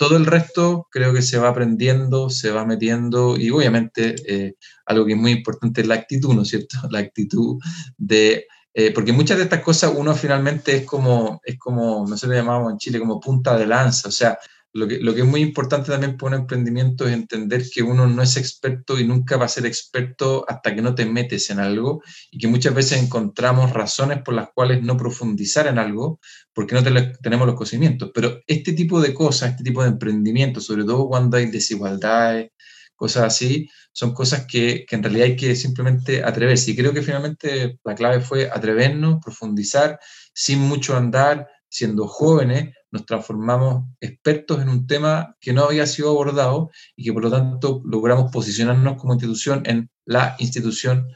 Todo 0.00 0.16
el 0.16 0.24
resto 0.24 0.88
creo 0.90 1.12
que 1.12 1.20
se 1.20 1.36
va 1.36 1.50
aprendiendo, 1.50 2.30
se 2.30 2.50
va 2.50 2.64
metiendo 2.64 3.36
y 3.36 3.50
obviamente 3.50 4.16
eh, 4.26 4.54
algo 4.86 5.04
que 5.04 5.12
es 5.12 5.18
muy 5.18 5.32
importante 5.32 5.82
es 5.82 5.86
la 5.86 5.96
actitud, 5.96 6.32
¿no 6.32 6.40
es 6.40 6.48
cierto? 6.48 6.78
La 6.90 7.00
actitud 7.00 7.60
de... 7.98 8.46
Eh, 8.72 8.92
porque 8.94 9.12
muchas 9.12 9.36
de 9.36 9.42
estas 9.42 9.60
cosas 9.60 9.92
uno 9.94 10.14
finalmente 10.14 10.74
es 10.74 10.86
como, 10.86 11.42
es 11.44 11.58
como, 11.58 12.06
nosotros 12.08 12.30
le 12.30 12.36
llamamos 12.36 12.72
en 12.72 12.78
Chile 12.78 12.98
como 12.98 13.20
punta 13.20 13.58
de 13.58 13.66
lanza, 13.66 14.08
o 14.08 14.12
sea, 14.12 14.38
lo 14.72 14.86
que, 14.86 14.98
lo 15.00 15.14
que 15.14 15.22
es 15.22 15.26
muy 15.26 15.40
importante 15.40 15.90
también 15.90 16.16
para 16.16 16.36
un 16.36 16.42
emprendimiento 16.42 17.06
es 17.06 17.12
entender 17.12 17.64
que 17.72 17.82
uno 17.82 18.06
no 18.06 18.22
es 18.22 18.36
experto 18.36 18.98
y 19.00 19.06
nunca 19.06 19.36
va 19.36 19.46
a 19.46 19.48
ser 19.48 19.66
experto 19.66 20.44
hasta 20.48 20.74
que 20.74 20.82
no 20.82 20.94
te 20.94 21.06
metes 21.06 21.50
en 21.50 21.58
algo 21.58 22.02
y 22.30 22.38
que 22.38 22.46
muchas 22.46 22.74
veces 22.74 23.02
encontramos 23.02 23.72
razones 23.72 24.22
por 24.22 24.34
las 24.34 24.50
cuales 24.54 24.82
no 24.82 24.96
profundizar 24.96 25.66
en 25.66 25.78
algo 25.78 26.20
porque 26.52 26.74
no 26.74 26.84
tenemos 26.84 27.46
los 27.46 27.56
conocimientos. 27.56 28.10
Pero 28.14 28.40
este 28.46 28.72
tipo 28.72 29.00
de 29.00 29.12
cosas, 29.12 29.50
este 29.50 29.64
tipo 29.64 29.82
de 29.82 29.88
emprendimientos, 29.88 30.66
sobre 30.66 30.84
todo 30.84 31.08
cuando 31.08 31.36
hay 31.36 31.46
desigualdades, 31.46 32.50
cosas 32.94 33.24
así, 33.24 33.68
son 33.92 34.14
cosas 34.14 34.46
que, 34.46 34.84
que 34.86 34.94
en 34.94 35.02
realidad 35.02 35.26
hay 35.26 35.36
que 35.36 35.56
simplemente 35.56 36.22
atreverse. 36.22 36.70
Y 36.70 36.76
creo 36.76 36.92
que 36.92 37.02
finalmente 37.02 37.78
la 37.82 37.94
clave 37.96 38.20
fue 38.20 38.48
atrevernos, 38.48 39.18
profundizar, 39.24 39.98
sin 40.32 40.60
mucho 40.60 40.96
andar, 40.96 41.48
siendo 41.68 42.06
jóvenes, 42.06 42.74
nos 42.90 43.06
transformamos 43.06 43.84
expertos 44.00 44.60
en 44.60 44.68
un 44.68 44.86
tema 44.86 45.36
que 45.40 45.52
no 45.52 45.64
había 45.64 45.86
sido 45.86 46.10
abordado 46.10 46.70
y 46.96 47.04
que 47.04 47.12
por 47.12 47.22
lo 47.22 47.30
tanto 47.30 47.82
logramos 47.84 48.30
posicionarnos 48.32 48.96
como 48.96 49.14
institución 49.14 49.62
en 49.66 49.90
la 50.04 50.36
institución 50.38 51.06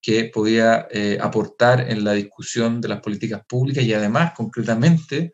que 0.00 0.30
podía 0.32 0.88
eh, 0.90 1.18
aportar 1.20 1.88
en 1.88 2.04
la 2.04 2.12
discusión 2.12 2.80
de 2.80 2.88
las 2.88 3.00
políticas 3.00 3.42
públicas 3.48 3.84
y 3.84 3.94
además 3.94 4.32
concretamente 4.36 5.32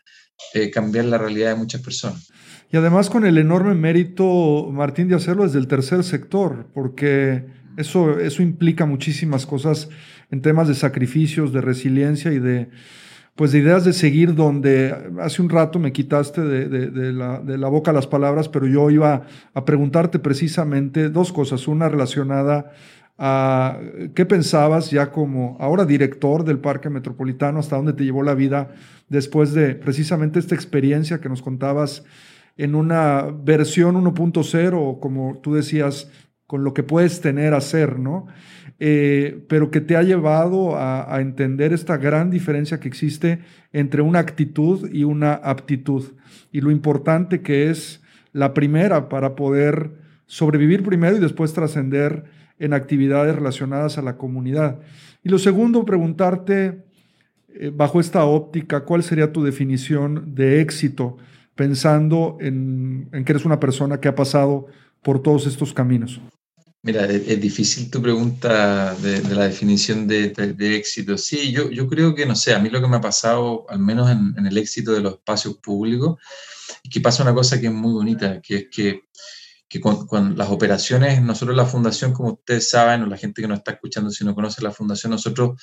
eh, 0.54 0.70
cambiar 0.70 1.06
la 1.06 1.18
realidad 1.18 1.50
de 1.50 1.56
muchas 1.56 1.80
personas. 1.80 2.30
Y 2.70 2.76
además 2.76 3.08
con 3.08 3.24
el 3.24 3.38
enorme 3.38 3.74
mérito, 3.74 4.68
Martín, 4.70 5.08
de 5.08 5.14
hacerlo 5.14 5.44
desde 5.44 5.58
el 5.58 5.68
tercer 5.68 6.04
sector, 6.04 6.70
porque 6.74 7.46
eso, 7.78 8.20
eso 8.20 8.42
implica 8.42 8.84
muchísimas 8.84 9.46
cosas 9.46 9.88
en 10.30 10.42
temas 10.42 10.68
de 10.68 10.74
sacrificios, 10.74 11.52
de 11.52 11.62
resiliencia 11.62 12.30
y 12.30 12.38
de, 12.38 12.68
pues 13.38 13.52
de 13.52 13.60
ideas 13.60 13.84
de 13.84 13.92
seguir 13.92 14.34
donde 14.34 14.92
hace 15.20 15.40
un 15.40 15.48
rato 15.48 15.78
me 15.78 15.92
quitaste 15.92 16.40
de, 16.40 17.12
la, 17.12 17.68
boca 17.68 17.92
las 17.92 18.08
palabras, 18.08 18.48
pero 18.48 18.66
yo 18.66 18.90
iba 18.90 19.22
a 19.54 19.64
preguntarte 19.64 20.18
precisamente 20.18 21.08
dos 21.08 21.32
cosas. 21.32 21.68
Una 21.68 21.88
relacionada 21.88 22.72
a 23.16 23.78
qué 24.16 24.26
pensabas 24.26 24.90
ya 24.90 25.12
como 25.12 25.56
ahora 25.60 25.84
director 25.84 26.44
del 26.44 26.58
Parque 26.58 26.90
Metropolitano, 26.90 27.60
hasta 27.60 27.76
dónde 27.76 27.92
te 27.92 28.02
llevó 28.02 28.24
la 28.24 28.34
vida 28.34 28.72
después 29.08 29.52
de 29.52 29.76
precisamente 29.76 30.40
esta 30.40 30.56
experiencia 30.56 31.20
que 31.20 31.28
nos 31.28 31.40
contabas 31.40 32.02
en 32.56 32.74
una 32.74 33.26
versión 33.44 33.94
1.0, 34.02 34.98
como 34.98 35.38
tú 35.40 35.54
decías, 35.54 36.10
con 36.48 36.64
lo 36.64 36.74
que 36.74 36.82
puedes 36.82 37.20
tener, 37.20 37.54
hacer, 37.54 38.00
¿no? 38.00 38.26
Eh, 38.80 39.44
pero 39.48 39.72
que 39.72 39.80
te 39.80 39.96
ha 39.96 40.02
llevado 40.02 40.76
a, 40.76 41.20
entender 41.20 41.72
esta 41.72 41.96
gran 41.96 42.30
diferencia 42.30 42.78
que 42.78 42.86
existe 42.86 43.40
entre 43.72 44.02
una 44.02 44.20
actitud 44.20 44.88
y 44.92 45.04
una 45.04 45.34
aptitud. 45.34 46.04
Y 46.52 46.60
lo 46.60 46.70
importante 46.70 47.42
que 47.42 47.70
es 47.70 48.02
la 48.32 48.54
primera 48.54 49.08
para 49.08 49.34
poder 49.34 49.90
sobrevivir 50.26 50.84
primero 50.84 51.16
y 51.16 51.20
después 51.20 51.52
trascender 51.52 52.24
en 52.60 52.72
actividades 52.72 53.34
relacionadas 53.34 53.98
a 53.98 54.02
la 54.02 54.16
comunidad. 54.16 54.78
Y 55.24 55.28
lo 55.28 55.38
segundo, 55.38 55.84
preguntarte, 55.84 56.84
eh, 57.48 57.72
bajo 57.74 57.98
esta 57.98 58.24
óptica, 58.24 58.84
¿cuál 58.84 59.02
sería 59.02 59.32
tu 59.32 59.42
definición 59.42 60.34
de 60.36 60.60
éxito 60.60 61.16
pensando 61.56 62.36
en 62.40 63.08
que 63.10 63.32
eres 63.32 63.44
una 63.44 63.58
persona 63.58 63.98
que 63.98 64.06
ha 64.06 64.14
pasado 64.14 64.66
por 65.02 65.20
todos 65.20 65.48
estos 65.48 65.74
caminos? 65.74 66.20
Mira, 66.82 67.06
es, 67.06 67.40
difícil 67.40 67.90
tu 67.90 68.00
pregunta 68.00 68.94
de, 68.94 69.20
la 69.34 69.44
definición 69.48 70.06
de, 70.06 70.32
éxito. 70.76 71.18
Sí, 71.18 71.50
yo, 71.50 71.70
yo 71.70 71.88
creo 71.88 72.14
que, 72.14 72.24
no 72.24 72.36
sé, 72.36 72.54
a 72.54 72.60
mí 72.60 72.70
lo 72.70 72.80
que 72.80 72.86
me 72.86 72.96
ha 72.96 73.00
pasado, 73.00 73.66
al 73.68 73.80
menos 73.80 74.08
en, 74.10 74.46
el 74.46 74.56
éxito 74.56 74.92
de 74.92 75.00
los 75.00 75.14
espacios 75.14 75.56
públicos, 75.58 76.20
es 76.84 76.90
que 76.90 77.00
pasa 77.00 77.24
una 77.24 77.34
cosa 77.34 77.60
que 77.60 77.66
es 77.66 77.72
muy 77.72 77.92
bonita, 77.92 78.40
que 78.40 78.56
es 78.56 78.66
que, 78.70 79.02
que 79.68 79.80
con, 79.80 80.38
las 80.38 80.50
operaciones, 80.50 81.20
nosotros 81.20 81.56
la 81.56 81.66
fundación, 81.66 82.12
como 82.12 82.34
ustedes 82.34 82.70
saben, 82.70 83.02
o 83.02 83.06
la 83.06 83.16
gente 83.16 83.42
que 83.42 83.48
nos 83.48 83.58
está 83.58 83.72
escuchando, 83.72 84.10
si 84.10 84.24
no 84.24 84.34
conoce 84.34 84.62
la 84.62 84.70
fundación, 84.70 85.10
nosotros 85.10 85.60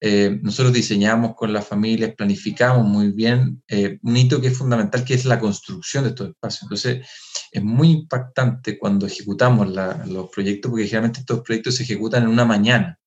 eh, 0.00 0.38
nosotros 0.42 0.72
diseñamos 0.72 1.34
con 1.34 1.52
las 1.52 1.66
familias, 1.66 2.14
planificamos 2.16 2.86
muy 2.86 3.10
bien 3.10 3.62
eh, 3.66 3.98
un 4.02 4.16
hito 4.16 4.40
que 4.40 4.48
es 4.48 4.56
fundamental, 4.56 5.04
que 5.04 5.14
es 5.14 5.24
la 5.24 5.40
construcción 5.40 6.04
de 6.04 6.10
estos 6.10 6.28
espacios. 6.28 6.62
Entonces, 6.62 7.06
es 7.50 7.62
muy 7.62 7.90
impactante 7.90 8.78
cuando 8.78 9.06
ejecutamos 9.06 9.68
los 9.68 10.30
proyectos, 10.30 10.70
porque 10.70 10.84
generalmente 10.84 11.20
estos 11.20 11.40
proyectos 11.42 11.76
se 11.76 11.82
ejecutan 11.82 12.24
en 12.24 12.28
una 12.28 12.44
mañana. 12.44 12.98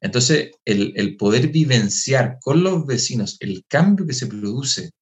Entonces, 0.00 0.52
el, 0.64 0.92
el, 0.94 1.16
poder 1.16 1.48
vivenciar 1.48 2.38
con 2.40 2.62
los 2.62 2.86
vecinos 2.86 3.36
el 3.40 3.64
cambio 3.66 4.06
que 4.06 4.14
se 4.14 4.28
produce 4.28 4.92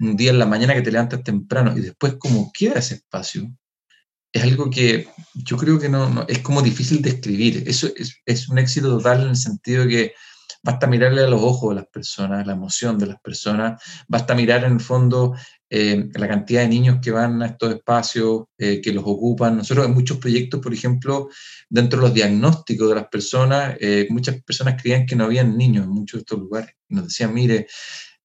un 0.00 0.16
día 0.16 0.30
en 0.30 0.38
la 0.38 0.46
mañana 0.46 0.74
que 0.74 0.82
te 0.82 0.90
levantas 0.90 1.22
temprano 1.22 1.76
y 1.76 1.80
después 1.80 2.14
cómo 2.18 2.50
queda 2.54 2.78
ese 2.78 2.94
espacio, 2.94 3.52
es 4.32 4.42
algo 4.42 4.70
que 4.70 5.06
yo 5.34 5.56
creo 5.56 5.78
que 5.78 5.88
no, 5.88 6.08
no 6.08 6.24
es 6.26 6.40
como 6.40 6.62
difícil 6.62 7.02
de 7.02 7.10
escribir. 7.10 7.64
Eso 7.66 7.88
es, 7.96 8.16
es, 8.26 8.48
un 8.48 8.58
éxito 8.58 8.88
total 8.88 9.22
en 9.22 9.28
el 9.28 9.36
sentido 9.36 9.86
que 9.86 10.12
basta 10.64 10.86
mirarle 10.86 11.22
a 11.22 11.28
los 11.28 11.42
ojos 11.42 11.70
de 11.70 11.82
las 11.82 11.86
personas, 11.88 12.46
la 12.46 12.54
emoción 12.54 12.98
de 12.98 13.06
las 13.06 13.20
personas, 13.20 13.82
basta 14.08 14.34
mirar 14.34 14.64
en 14.64 14.72
el 14.72 14.80
fondo 14.80 15.34
eh, 15.68 16.08
la 16.14 16.26
cantidad 16.26 16.62
de 16.62 16.68
niños 16.68 16.98
que 17.02 17.10
van 17.10 17.42
a 17.42 17.46
estos 17.48 17.74
espacios, 17.74 18.44
eh, 18.56 18.80
que 18.80 18.92
los 18.94 19.04
ocupan. 19.06 19.58
Nosotros 19.58 19.86
en 19.86 19.92
muchos 19.92 20.16
proyectos, 20.16 20.60
por 20.60 20.72
ejemplo, 20.72 21.28
dentro 21.68 22.00
de 22.00 22.06
los 22.06 22.14
diagnósticos 22.14 22.88
de 22.88 22.94
las 22.94 23.08
personas, 23.08 23.76
eh, 23.78 24.06
muchas 24.08 24.42
personas 24.42 24.80
creían 24.80 25.04
que 25.04 25.14
no 25.14 25.24
habían 25.24 25.54
niños 25.56 25.84
en 25.84 25.90
muchos 25.90 26.18
de 26.18 26.22
estos 26.22 26.38
lugares. 26.38 26.74
Y 26.88 26.94
nos 26.94 27.04
decían, 27.04 27.34
mire, 27.34 27.66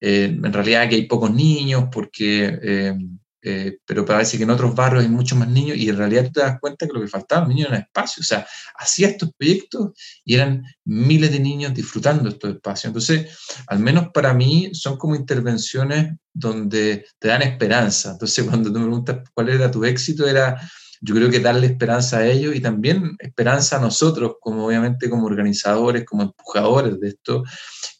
en 0.02 0.54
realidad 0.54 0.88
que 0.88 0.96
hay 0.96 1.08
pocos 1.08 1.30
niños 1.30 1.90
porque 1.92 2.96
eh, 3.42 3.78
pero 3.86 4.06
parece 4.06 4.38
que 4.38 4.44
en 4.44 4.50
otros 4.50 4.76
barrios 4.76 5.04
hay 5.04 5.10
muchos 5.10 5.38
más 5.38 5.48
niños 5.48 5.78
y 5.78 5.90
en 5.90 5.98
realidad 5.98 6.26
tú 6.26 6.32
te 6.34 6.40
das 6.42 6.60
cuenta 6.60 6.86
que 6.86 6.94
lo 6.94 7.02
que 7.02 7.08
faltaba 7.08 7.42
los 7.42 7.50
niños 7.50 7.70
era 7.70 7.80
espacio. 7.80 8.22
O 8.22 8.24
sea, 8.24 8.46
hacía 8.76 9.08
estos 9.08 9.32
proyectos 9.38 9.92
y 10.26 10.36
eran 10.36 10.64
miles 10.86 11.32
de 11.32 11.40
niños 11.40 11.74
disfrutando 11.74 12.30
estos 12.30 12.52
espacios. 12.52 12.86
Entonces, 12.86 13.38
al 13.68 13.80
menos 13.80 14.10
para 14.14 14.34
mí, 14.34 14.72
son 14.74 14.98
como 14.98 15.16
intervenciones 15.16 16.16
donde 16.34 17.06
te 17.18 17.28
dan 17.28 17.42
esperanza. 17.42 18.12
Entonces, 18.12 18.46
cuando 18.50 18.72
tú 18.72 18.80
me 18.80 18.86
preguntas 18.86 19.30
cuál 19.34 19.50
era 19.50 19.72
tu 19.72 19.86
éxito, 19.86 20.28
era 20.28 20.60
yo 21.02 21.16
creo 21.16 21.30
que 21.30 21.40
darle 21.40 21.68
esperanza 21.68 22.18
a 22.18 22.28
ellos 22.28 22.56
y 22.56 22.60
también 22.60 23.16
esperanza 23.20 23.78
a 23.78 23.82
nosotros, 23.82 24.34
como 24.42 24.66
obviamente 24.66 25.10
como 25.10 25.28
organizadores, 25.28 26.06
como 26.06 26.24
empujadores 26.24 27.00
de 27.00 27.10
esto, 27.10 27.44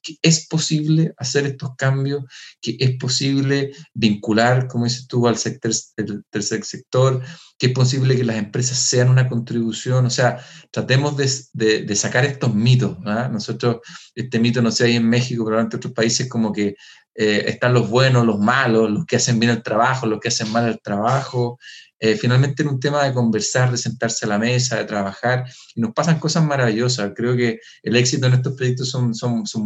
que 0.02 0.18
es 0.22 0.48
posible 0.48 1.14
hacer 1.18 1.46
estos 1.46 1.76
cambios, 1.78 2.24
que 2.62 2.76
es 2.80 2.98
posible 2.98 3.72
vincular, 3.94 4.68
como 4.68 4.86
dices 4.86 5.08
tú, 5.08 5.28
al 5.28 5.38
sector, 5.38 5.72
el 5.98 6.24
tercer 6.30 6.66
sector, 6.66 7.22
que 7.58 7.68
es 7.68 7.74
posible 7.74 8.16
que 8.16 8.24
las 8.24 8.38
empresas 8.38 8.78
sean 8.78 9.10
una 9.10 9.28
contribución, 9.28 10.06
o 10.06 10.10
sea, 10.10 10.44
tratemos 10.72 11.16
de, 11.18 11.84
de, 11.84 11.96
sacar 11.96 12.26
estos 12.26 12.54
mitos. 12.54 12.98
Nosotros, 13.00 13.78
este 14.16 14.40
mito, 14.40 14.62
no 14.62 14.72
sé, 14.72 14.86
hay 14.86 14.96
en 14.96 15.10
México, 15.10 15.44
pero 15.46 15.60
en 15.60 15.68
otros 15.68 15.94
países 15.94 16.30
como 16.30 16.52
que 16.54 16.76
eh, 17.16 17.44
están 17.48 17.74
los 17.74 17.90
buenos, 17.90 18.26
los 18.26 18.40
malos, 18.40 18.90
los 18.90 19.06
que 19.06 19.18
hacen 19.18 19.40
bien 19.40 19.52
el 19.52 19.62
trabajo, 19.62 20.06
los 20.06 20.22
que 20.22 20.30
hacen 20.30 20.52
mal 20.54 20.70
el 20.70 20.80
trabajo, 20.80 21.60
eh, 22.00 22.16
finalmente 22.16 22.64
en 22.64 22.70
un 22.70 22.80
tema 22.80 23.04
de 23.04 23.14
conversar, 23.14 23.72
de 23.72 23.78
sentarse 23.78 24.26
a 24.26 24.30
la 24.30 24.40
mesa, 24.40 24.78
de 24.78 24.86
trabajar, 24.86 25.46
y 25.76 25.82
nos 25.82 25.94
pasan 25.94 26.20
cosas 26.20 26.44
maravillosas. 26.44 27.12
Creo 27.16 27.36
que 27.36 27.60
el 27.84 27.96
éxito 27.96 28.28
en 28.28 28.36
estos 28.36 28.54
proyectos 28.54 28.90
son, 28.90 29.14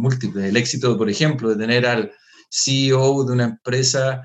múltiples. 0.00 0.44
El 0.44 0.56
éxito, 0.56 0.98
por 0.98 1.08
ejemplo, 1.08 1.50
de 1.50 1.56
tener 1.56 1.86
al 1.86 2.12
CEO 2.50 3.24
de 3.24 3.32
una 3.32 3.44
empresa 3.44 4.22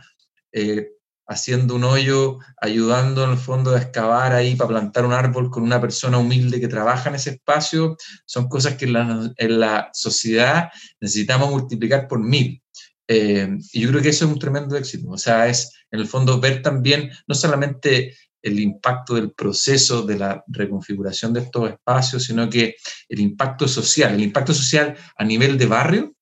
eh, 0.52 0.88
haciendo 1.28 1.76
un 1.76 1.84
hoyo, 1.84 2.40
ayudando 2.60 3.24
en 3.24 3.32
el 3.32 3.38
fondo 3.38 3.76
a 3.76 3.78
excavar 3.78 4.34
ahí 4.34 4.56
para 4.56 4.70
plantar 4.70 5.06
un 5.06 5.14
árbol 5.14 5.52
con 5.52 5.62
una 5.62 5.80
persona 5.80 6.18
humilde 6.18 6.60
que 6.60 6.68
trabaja 6.68 7.10
en 7.10 7.16
ese 7.16 7.32
espacio, 7.32 7.96
son 8.26 8.50
cosas 8.50 8.76
que 8.76 8.86
en 8.86 8.94
la, 8.94 9.32
en 9.38 9.60
la 9.60 9.90
sociedad 9.94 10.70
necesitamos 11.00 11.52
multiplicar 11.52 12.08
por 12.08 12.20
mil. 12.20 12.64
Eh, 13.08 13.48
y 13.74 13.82
yo 13.82 13.90
creo 13.90 14.02
que 14.02 14.10
eso 14.10 14.26
es 14.26 14.32
un 14.32 14.40
tremendo 14.40 14.76
éxito. 14.76 15.10
O 15.12 15.18
sea, 15.18 15.48
es 15.48 15.72
en 15.92 16.00
el 16.00 16.08
fondo 16.08 16.40
ver 16.40 16.62
también 16.62 17.12
no 17.28 17.36
solamente 17.36 18.16
el 18.42 18.60
impacto 18.60 19.16
del 19.16 19.32
proceso 19.32 20.04
de 20.04 20.18
la 20.18 20.44
reconfiguración 20.48 21.34
de 21.34 21.42
estos 21.42 21.70
espacios, 21.70 22.24
sino 22.24 22.50
que 22.50 22.76
el 23.10 23.20
impacto 23.20 23.68
social, 23.68 24.14
el 24.14 24.24
impacto 24.24 24.54
social 24.54 24.96
a 25.18 25.24
nivel 25.24 25.58
de 25.58 25.66
barrio, 25.66 26.16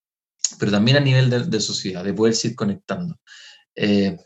pero 0.60 0.72
también 0.72 0.98
a 0.98 1.02
nivel 1.02 1.50
de, 1.50 1.60
sociedad, 1.60 2.04
de 2.04 2.14
poder 2.14 2.34
ir 2.44 2.56
conectando. 2.56 3.20
Eh, 3.76 4.18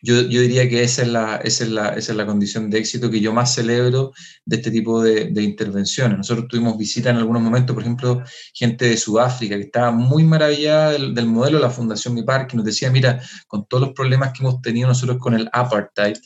yo, 0.00 0.22
yo, 0.22 0.40
diría 0.42 0.68
que 0.68 0.82
esa 0.82 1.02
es, 1.02 1.08
la, 1.08 1.36
esa, 1.36 1.64
es 1.64 1.70
la, 1.70 1.88
esa 1.90 2.12
es 2.12 2.16
la 2.16 2.26
condición 2.26 2.70
de 2.70 2.78
éxito 2.78 3.10
que 3.10 3.20
yo 3.20 3.32
más 3.32 3.54
celebro 3.54 4.12
de 4.44 4.56
este 4.56 4.70
tipo 4.70 5.02
de, 5.02 5.30
intervenciones. 5.42 6.16
Nosotros 6.16 6.46
tuvimos 6.48 6.78
visita 6.78 7.10
en 7.10 7.16
algunos 7.16 7.42
momentos, 7.42 7.74
por 7.74 7.82
ejemplo, 7.82 8.22
gente 8.54 8.88
de 8.88 8.96
Sudáfrica 8.96 9.56
que 9.56 9.64
estaba 9.64 9.90
muy 9.90 10.24
maravillada 10.24 10.92
del, 10.92 11.14
del 11.14 11.26
modelo 11.26 11.58
de 11.58 11.64
la 11.64 11.70
Fundación 11.70 12.14
Mi 12.14 12.22
Parque, 12.22 12.56
nos 12.56 12.64
decía, 12.64 12.90
mira, 12.90 13.20
con 13.46 13.66
todos 13.66 13.88
los 13.88 13.92
problemas 13.92 14.32
que 14.32 14.42
hemos 14.42 14.60
tenido 14.62 14.88
nosotros 14.88 15.18
con 15.18 15.34
el 15.34 15.48
apartheid, 15.52 16.16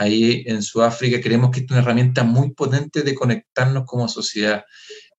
ahí 0.00 0.44
en 0.46 0.62
Sudáfrica 0.62 1.20
creemos 1.20 1.50
que 1.50 1.60
es 1.60 1.70
una 1.70 1.80
herramienta 1.80 2.24
muy 2.24 2.52
potente 2.54 3.02
de 3.02 3.14
conectarnos 3.14 3.84
como 3.86 4.08
sociedad, 4.08 4.64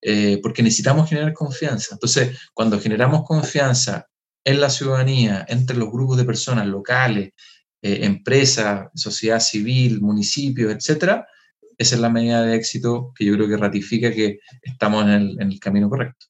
eh, 0.00 0.40
porque 0.42 0.62
necesitamos 0.62 1.08
generar 1.08 1.32
confianza. 1.32 1.90
Entonces, 1.92 2.36
cuando 2.52 2.80
generamos 2.80 3.22
confianza 3.24 4.08
en 4.44 4.60
la 4.60 4.68
ciudadanía, 4.68 5.46
entre 5.48 5.76
los 5.76 5.90
grupos 5.90 6.16
de 6.16 6.24
personas 6.24 6.66
locales, 6.66 7.30
eh, 7.82 8.00
empresas, 8.02 8.88
sociedad 8.94 9.40
civil, 9.40 10.00
municipios, 10.00 10.72
etcétera, 10.72 11.26
esa 11.78 11.96
es 11.96 12.00
la 12.00 12.10
medida 12.10 12.42
de 12.44 12.54
éxito 12.54 13.12
que 13.16 13.24
yo 13.24 13.34
creo 13.34 13.48
que 13.48 13.56
ratifica 13.56 14.12
que 14.12 14.38
estamos 14.62 15.02
en 15.04 15.10
el, 15.10 15.36
en 15.40 15.52
el 15.52 15.60
camino 15.60 15.88
correcto. 15.90 16.26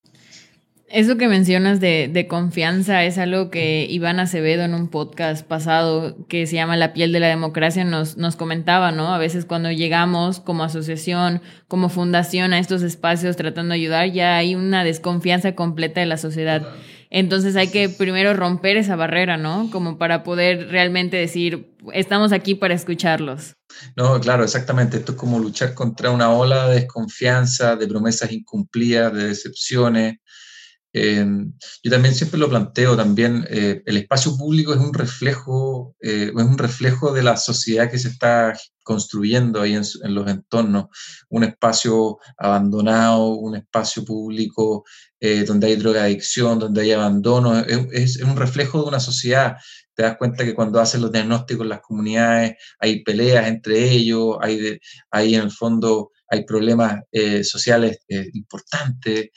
Eso 0.88 1.16
que 1.16 1.26
mencionas 1.26 1.80
de, 1.80 2.10
de, 2.12 2.26
confianza 2.26 3.02
es 3.04 3.16
algo 3.16 3.48
que 3.48 3.86
Iván 3.88 4.20
Acevedo 4.20 4.62
en 4.62 4.74
un 4.74 4.88
podcast 4.88 5.46
pasado 5.46 6.26
que 6.28 6.46
se 6.46 6.56
llama 6.56 6.76
La 6.76 6.92
piel 6.92 7.12
de 7.12 7.20
la 7.20 7.28
democracia 7.28 7.82
nos, 7.82 8.18
nos 8.18 8.36
comentaba, 8.36 8.92
¿no? 8.92 9.14
A 9.14 9.16
veces 9.16 9.46
cuando 9.46 9.72
llegamos 9.72 10.38
como 10.38 10.64
asociación, 10.64 11.40
como 11.66 11.88
fundación 11.88 12.52
a 12.52 12.58
estos 12.58 12.82
espacios 12.82 13.36
tratando 13.36 13.72
de 13.72 13.80
ayudar, 13.80 14.12
ya 14.12 14.36
hay 14.36 14.54
una 14.54 14.84
desconfianza 14.84 15.54
completa 15.54 16.00
de 16.00 16.06
la 16.06 16.18
sociedad. 16.18 16.68
Entonces 17.14 17.56
hay 17.56 17.68
que 17.68 17.90
primero 17.90 18.32
romper 18.32 18.78
esa 18.78 18.96
barrera, 18.96 19.36
¿no? 19.36 19.68
Como 19.70 19.98
para 19.98 20.24
poder 20.24 20.68
realmente 20.70 21.18
decir, 21.18 21.76
estamos 21.92 22.32
aquí 22.32 22.54
para 22.54 22.72
escucharlos. 22.72 23.54
No, 23.96 24.18
claro, 24.18 24.44
exactamente. 24.44 24.96
Esto 24.96 25.12
es 25.12 25.18
como 25.18 25.38
luchar 25.38 25.74
contra 25.74 26.10
una 26.10 26.30
ola 26.30 26.68
de 26.68 26.76
desconfianza, 26.76 27.76
de 27.76 27.86
promesas 27.86 28.32
incumplidas, 28.32 29.12
de 29.12 29.28
decepciones. 29.28 30.16
Eh, 30.94 31.26
yo 31.82 31.90
también 31.90 32.14
siempre 32.14 32.38
lo 32.38 32.48
planteo, 32.48 32.96
también 32.96 33.46
eh, 33.50 33.82
el 33.84 33.96
espacio 33.98 34.34
público 34.36 34.72
es 34.72 34.80
un 34.80 34.92
reflejo, 34.94 35.94
eh, 36.00 36.32
es 36.34 36.44
un 36.44 36.58
reflejo 36.58 37.12
de 37.12 37.22
la 37.22 37.36
sociedad 37.36 37.90
que 37.90 37.98
se 37.98 38.08
está 38.08 38.58
construyendo 38.82 39.60
ahí 39.60 39.74
en, 39.74 39.84
en, 40.02 40.14
los 40.14 40.30
entornos. 40.30 40.86
Un 41.28 41.44
espacio 41.44 42.18
abandonado, 42.38 43.34
un 43.34 43.56
espacio 43.56 44.02
público 44.02 44.84
eh, 45.24 45.44
donde 45.44 45.68
hay 45.68 45.76
drogadicción, 45.76 46.58
donde 46.58 46.82
hay 46.82 46.90
abandono, 46.90 47.56
es, 47.60 48.16
un 48.16 48.36
reflejo 48.36 48.82
de 48.82 48.88
una 48.88 48.98
sociedad. 48.98 49.56
Te 49.94 50.02
das 50.02 50.16
cuenta 50.16 50.44
que 50.44 50.52
cuando 50.52 50.80
hacen 50.80 51.00
los 51.00 51.12
diagnósticos 51.12 51.62
en 51.62 51.68
las 51.68 51.80
comunidades 51.80 52.56
hay 52.80 53.04
peleas 53.04 53.46
entre 53.46 53.88
ellos, 53.88 54.36
hay, 54.40 54.56
de, 54.58 54.80
en 55.12 55.40
el 55.42 55.52
fondo 55.52 56.10
hay 56.28 56.44
problemas 56.44 57.02
eh, 57.12 57.44
sociales 57.44 58.00
eh, 58.08 58.30
importantes 58.34 59.30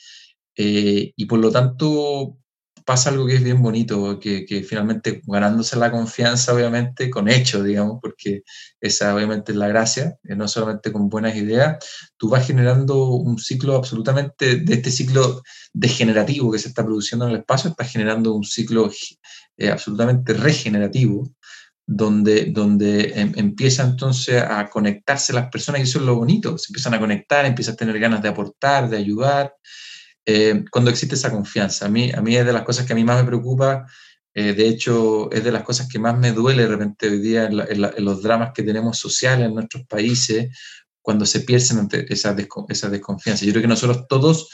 y 0.57 1.25
por 1.25 1.37
lo 1.39 1.51
tanto 1.51 2.39
pasa 2.85 3.09
algo 3.09 3.25
que 3.25 3.35
es 3.35 3.43
bien 3.43 3.61
bonito, 3.61 4.19
que, 4.19 4.65
finalmente 4.67 5.21
ganándose 5.25 5.75
la 5.75 5.91
confianza, 5.91 6.53
obviamente, 6.53 7.09
con 7.09 7.27
hechos, 7.27 7.65
digamos, 7.65 7.97
porque 8.01 8.43
esa 8.79 9.15
obviamente 9.15 9.51
es 9.51 9.57
la 9.57 9.67
gracia, 9.67 10.15
eh, 10.23 10.35
no 10.35 10.47
solamente 10.47 10.91
con 10.91 11.09
buenas 11.09 11.35
ideas, 11.35 11.83
tú 12.15 12.29
vas 12.29 12.45
generando 12.45 13.07
un 13.15 13.39
ciclo 13.39 13.75
absolutamente, 13.75 14.57
de 14.57 14.73
este 14.75 14.91
ciclo 14.91 15.41
degenerativo 15.73 16.51
que 16.51 16.59
se 16.59 16.69
está 16.69 16.85
produciendo 16.85 17.25
en 17.25 17.31
el 17.31 17.39
espacio, 17.39 17.71
estás 17.71 17.91
generando 17.91 18.33
un 18.33 18.43
ciclo 18.43 18.91
eh, 19.57 19.69
absolutamente 19.69 20.33
regenerativo, 20.33 21.27
donde, 21.87 22.45
donde 22.45 23.13
em, 23.15 23.33
empieza 23.35 23.83
entonces 23.83 24.41
a 24.41 24.69
conectarse 24.69 25.33
las 25.33 25.49
personas, 25.49 25.81
y 25.81 25.83
eso 25.85 25.99
es 25.99 26.05
lo 26.05 26.15
bonito, 26.15 26.57
se 26.59 26.67
empiezan 26.69 26.93
a 26.93 26.99
conectar, 26.99 27.45
empiezas 27.45 27.73
a 27.73 27.77
tener 27.77 27.99
ganas 27.99 28.21
de 28.21 28.29
aportar, 28.29 28.89
de 28.89 28.97
ayudar, 28.97 29.53
eh, 30.25 30.65
cuando 30.71 30.91
existe 30.91 31.15
esa 31.15 31.31
confianza. 31.31 31.85
A 31.85 31.89
mí, 31.89 32.11
a 32.11 32.21
mí 32.21 32.35
es 32.35 32.45
de 32.45 32.53
las 32.53 32.63
cosas 32.63 32.85
que 32.85 32.93
a 32.93 32.95
mí 32.95 33.03
más 33.03 33.21
me 33.21 33.27
preocupa, 33.27 33.85
eh, 34.33 34.53
de 34.53 34.67
hecho 34.67 35.31
es 35.31 35.43
de 35.43 35.51
las 35.51 35.63
cosas 35.63 35.87
que 35.87 35.99
más 35.99 36.17
me 36.17 36.33
duele 36.33 36.63
de 36.63 36.69
repente 36.69 37.07
hoy 37.07 37.19
día 37.19 37.45
en, 37.45 37.57
la, 37.57 37.65
en, 37.65 37.81
la, 37.81 37.93
en 37.95 38.03
los 38.03 38.21
dramas 38.21 38.51
que 38.53 38.63
tenemos 38.63 38.97
sociales 38.97 39.47
en 39.47 39.55
nuestros 39.55 39.85
países, 39.87 40.49
cuando 41.01 41.25
se 41.25 41.41
pierden 41.41 41.87
esa, 42.09 42.33
desco 42.33 42.65
esa 42.67 42.89
desconfianza. 42.89 43.45
Yo 43.45 43.51
creo 43.51 43.61
que 43.61 43.67
nosotros 43.67 44.07
todos, 44.09 44.49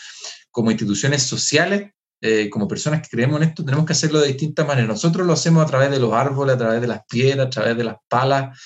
como 0.52 0.70
instituciones 0.70 1.24
sociales, 1.24 1.92
eh, 2.20 2.50
como 2.50 2.68
personas 2.68 3.02
que 3.02 3.08
creemos 3.10 3.42
en 3.42 3.48
esto, 3.48 3.64
tenemos 3.64 3.86
que 3.86 3.94
hacerlo 3.94 4.20
de 4.20 4.28
distintas 4.28 4.68
maneras. 4.68 4.90
Nosotros 4.90 5.26
lo 5.26 5.34
hacemos 5.34 5.64
a 5.64 5.68
través 5.68 5.90
de 5.90 6.00
los 6.00 6.14
árboles, 6.14 6.56
a 6.56 6.58
través 6.58 6.82
de 6.82 6.88
las 6.88 7.02
piedras, 7.10 7.48
a 7.48 7.50
través 7.50 7.78
de 7.78 7.86
las 7.86 7.96
palas, 8.08 8.60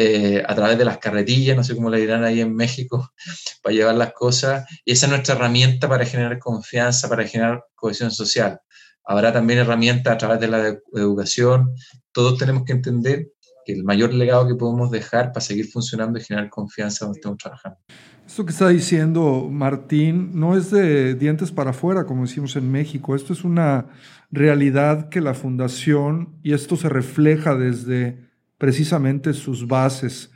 eh, 0.00 0.44
a 0.46 0.54
través 0.54 0.78
de 0.78 0.84
las 0.84 0.98
carretillas, 0.98 1.56
no 1.56 1.64
sé 1.64 1.74
cómo 1.74 1.90
le 1.90 1.98
dirán 1.98 2.22
ahí 2.22 2.40
en 2.40 2.54
México, 2.54 3.10
para 3.64 3.74
llevar 3.74 3.96
las 3.96 4.12
cosas. 4.12 4.64
Y 4.84 4.92
esa 4.92 5.06
es 5.06 5.10
nuestra 5.10 5.34
herramienta 5.34 5.88
para 5.88 6.04
generar 6.04 6.38
confianza, 6.38 7.08
para 7.08 7.26
generar 7.26 7.64
cohesión 7.74 8.12
social. 8.12 8.60
Habrá 9.04 9.32
también 9.32 9.58
herramientas 9.58 10.14
a 10.14 10.16
través 10.16 10.38
de 10.38 10.46
la 10.46 10.78
educación. 10.92 11.74
Todos 12.12 12.38
tenemos 12.38 12.62
que 12.64 12.74
entender 12.74 13.32
que 13.64 13.72
el 13.72 13.82
mayor 13.82 14.14
legado 14.14 14.46
que 14.46 14.54
podemos 14.54 14.88
dejar 14.92 15.32
para 15.32 15.40
seguir 15.40 15.66
funcionando 15.66 16.16
es 16.16 16.28
generar 16.28 16.48
confianza 16.48 17.04
donde 17.04 17.18
estemos 17.18 17.38
trabajando. 17.38 17.78
Esto 18.24 18.44
que 18.44 18.52
está 18.52 18.68
diciendo 18.68 19.48
Martín 19.50 20.30
no 20.38 20.56
es 20.56 20.70
de 20.70 21.16
dientes 21.16 21.50
para 21.50 21.70
afuera, 21.70 22.04
como 22.04 22.22
decimos 22.22 22.54
en 22.54 22.70
México. 22.70 23.16
Esto 23.16 23.32
es 23.32 23.42
una 23.42 23.86
realidad 24.30 25.08
que 25.08 25.20
la 25.20 25.34
fundación, 25.34 26.38
y 26.44 26.52
esto 26.52 26.76
se 26.76 26.88
refleja 26.88 27.56
desde 27.56 28.27
precisamente 28.58 29.32
sus 29.32 29.66
bases, 29.66 30.30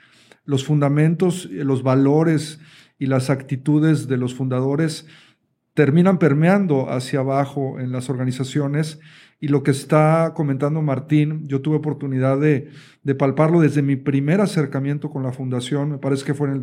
los 0.45 0.65
fundamentos, 0.65 1.47
los 1.51 1.83
valores 1.83 2.61
y 2.99 3.07
las 3.07 3.31
actitudes 3.31 4.09
de 4.09 4.17
los 4.17 4.35
fundadores 4.35 5.07
terminan 5.75 6.19
permeando 6.19 6.91
hacia 6.91 7.21
abajo 7.21 7.81
en 7.81 7.93
las 7.93 8.11
organizaciones. 8.11 9.01
Y 9.41 9.49
lo 9.49 9.63
que 9.63 9.73
está 9.73 10.33
comentando 10.37 10.83
Martín, 10.83 11.47
yo 11.49 11.63
tuve 11.63 11.77
oportunidad 11.77 12.39
de, 12.39 12.71
de, 13.03 13.15
palparlo 13.15 13.61
desde 13.61 13.83
mi 13.83 13.97
primer 13.97 14.41
acercamiento 14.41 15.11
con 15.11 15.25
la 15.25 15.33
fundación, 15.33 15.91
me 15.91 15.99
parece 15.99 16.25
que 16.25 16.35
fue 16.35 16.47
en 16.47 16.55
el 16.55 16.61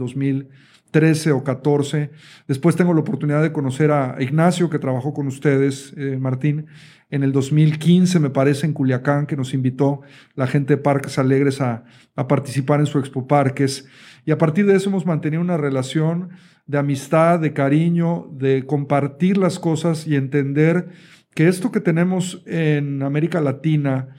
2013 0.91 1.31
o 1.31 1.43
14. 1.43 2.09
Después 2.47 2.75
tengo 2.75 2.93
la 2.93 3.01
oportunidad 3.01 3.41
de 3.41 3.51
conocer 3.51 3.91
a 3.91 4.17
Ignacio, 4.19 4.69
que 4.69 4.79
trabajó 4.79 5.13
con 5.13 5.27
ustedes, 5.27 5.93
eh, 5.97 6.17
Martín, 6.19 6.67
en 7.11 7.23
el 7.23 7.31
2015, 7.31 8.19
me 8.19 8.29
parece, 8.29 8.65
en 8.65 8.73
Culiacán, 8.73 9.25
que 9.25 9.35
nos 9.35 9.53
invitó 9.53 10.01
la 10.35 10.47
gente 10.47 10.75
de 10.75 10.81
Parques 10.81 11.17
Alegres 11.17 11.61
a, 11.61 11.83
a 12.15 12.27
participar 12.27 12.79
en 12.79 12.85
su 12.85 12.99
Expo 12.99 13.27
Parques. 13.27 13.87
Y 14.25 14.31
a 14.31 14.37
partir 14.37 14.65
de 14.65 14.75
eso 14.75 14.89
hemos 14.89 15.05
mantenido 15.05 15.41
una 15.41 15.57
relación 15.57 16.29
de 16.65 16.77
amistad, 16.77 17.39
de 17.39 17.53
cariño, 17.53 18.27
de 18.31 18.65
compartir 18.65 19.37
las 19.37 19.59
cosas 19.59 20.05
y 20.05 20.15
entender 20.15 20.89
que 21.33 21.47
esto 21.47 21.71
que 21.71 21.79
tenemos 21.79 22.43
en 22.45 23.01
América 23.01 23.41
Latina 23.41 24.09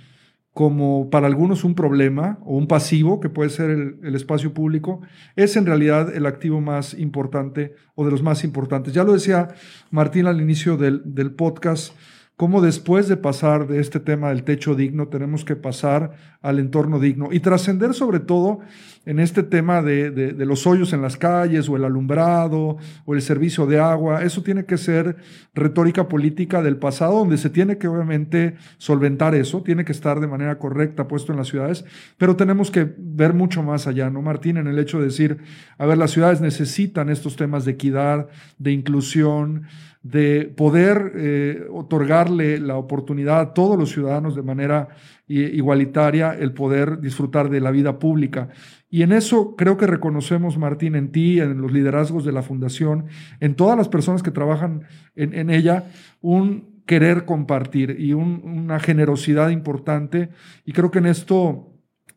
como 0.52 1.10
para 1.10 1.26
algunos 1.26 1.62
un 1.64 1.74
problema 1.74 2.38
o 2.42 2.56
un 2.56 2.66
pasivo, 2.66 3.20
que 3.20 3.28
puede 3.28 3.50
ser 3.50 3.70
el, 3.70 4.14
espacio 4.14 4.52
público, 4.52 5.00
es 5.36 5.56
en 5.56 5.64
realidad 5.64 6.14
el 6.14 6.26
activo 6.26 6.60
más 6.60 6.94
importante 6.94 7.74
o 7.94 8.04
de 8.04 8.10
los 8.10 8.22
más 8.22 8.42
importantes. 8.42 8.92
Ya 8.92 9.04
lo 9.04 9.12
decía 9.12 9.48
Martín 9.90 10.26
al 10.26 10.40
inicio 10.40 10.76
del, 10.76 11.02
del 11.04 11.32
podcast, 11.32 11.94
cómo 12.40 12.62
después 12.62 13.06
de 13.06 13.18
pasar 13.18 13.66
de 13.66 13.80
este 13.80 14.00
tema 14.00 14.30
del 14.30 14.44
techo 14.44 14.74
digno, 14.74 15.08
tenemos 15.08 15.44
que 15.44 15.56
pasar 15.56 16.12
al 16.40 16.58
entorno 16.58 16.98
digno 16.98 17.28
y 17.30 17.40
trascender 17.40 17.92
sobre 17.92 18.18
todo 18.18 18.60
en 19.04 19.18
este 19.20 19.42
tema 19.42 19.82
de, 19.82 20.10
de, 20.10 20.32
de, 20.32 20.46
los 20.46 20.66
hoyos 20.66 20.94
en 20.94 21.02
las 21.02 21.18
calles 21.18 21.68
o 21.68 21.76
el 21.76 21.84
alumbrado 21.84 22.78
o 23.04 23.14
el 23.14 23.20
servicio 23.20 23.66
de 23.66 23.78
agua. 23.78 24.24
Eso 24.24 24.42
tiene 24.42 24.64
que 24.64 24.78
ser 24.78 25.16
retórica 25.54 26.08
política 26.08 26.62
del 26.62 26.78
pasado, 26.78 27.18
donde 27.18 27.36
se 27.36 27.50
tiene 27.50 27.76
que 27.76 27.88
obviamente 27.88 28.54
solventar 28.78 29.34
eso, 29.34 29.62
tiene 29.62 29.84
que 29.84 29.92
estar 29.92 30.18
de 30.18 30.26
manera 30.26 30.56
correcta 30.56 31.08
puesto 31.08 31.32
en 31.32 31.38
las 31.38 31.48
ciudades, 31.48 31.84
pero 32.16 32.36
tenemos 32.36 32.70
que 32.70 32.90
ver 32.96 33.34
mucho 33.34 33.62
más 33.62 33.86
allá, 33.86 34.08
¿no, 34.08 34.22
Martín? 34.22 34.56
En 34.56 34.66
el 34.66 34.78
hecho 34.78 34.98
de 34.98 35.04
decir, 35.04 35.36
a 35.76 35.84
ver, 35.84 35.98
las 35.98 36.12
ciudades 36.12 36.40
necesitan 36.40 37.10
estos 37.10 37.36
temas 37.36 37.66
de 37.66 37.72
equidad, 37.72 38.28
de 38.56 38.72
inclusión, 38.72 39.64
de 40.02 40.52
poder 40.56 41.12
eh, 41.14 41.66
otorgarle 41.70 42.58
la 42.58 42.76
oportunidad 42.76 43.40
a 43.40 43.54
todos 43.54 43.78
los 43.78 43.90
ciudadanos 43.90 44.34
de 44.34 44.42
manera 44.42 44.88
igualitaria 45.28 46.32
el 46.32 46.52
poder 46.52 47.00
disfrutar 47.00 47.50
de 47.50 47.60
la 47.60 47.70
vida 47.70 48.00
pública. 48.00 48.48
Y 48.88 49.02
en 49.02 49.12
eso 49.12 49.54
creo 49.54 49.76
que 49.76 49.86
reconocemos, 49.86 50.58
Martín, 50.58 50.96
en 50.96 51.12
ti, 51.12 51.38
en 51.38 51.60
los 51.60 51.70
liderazgos 51.70 52.24
de 52.24 52.32
la 52.32 52.42
Fundación, 52.42 53.06
en 53.38 53.54
todas 53.54 53.78
las 53.78 53.88
personas 53.88 54.24
que 54.24 54.32
trabajan 54.32 54.82
en, 55.14 55.32
en 55.32 55.50
ella, 55.50 55.84
un 56.20 56.82
querer 56.86 57.24
compartir 57.24 57.94
y 58.00 58.14
un, 58.14 58.42
una 58.42 58.80
generosidad 58.80 59.50
importante. 59.50 60.30
Y 60.64 60.72
creo 60.72 60.90
que 60.90 60.98
en 60.98 61.06
esto 61.06 61.69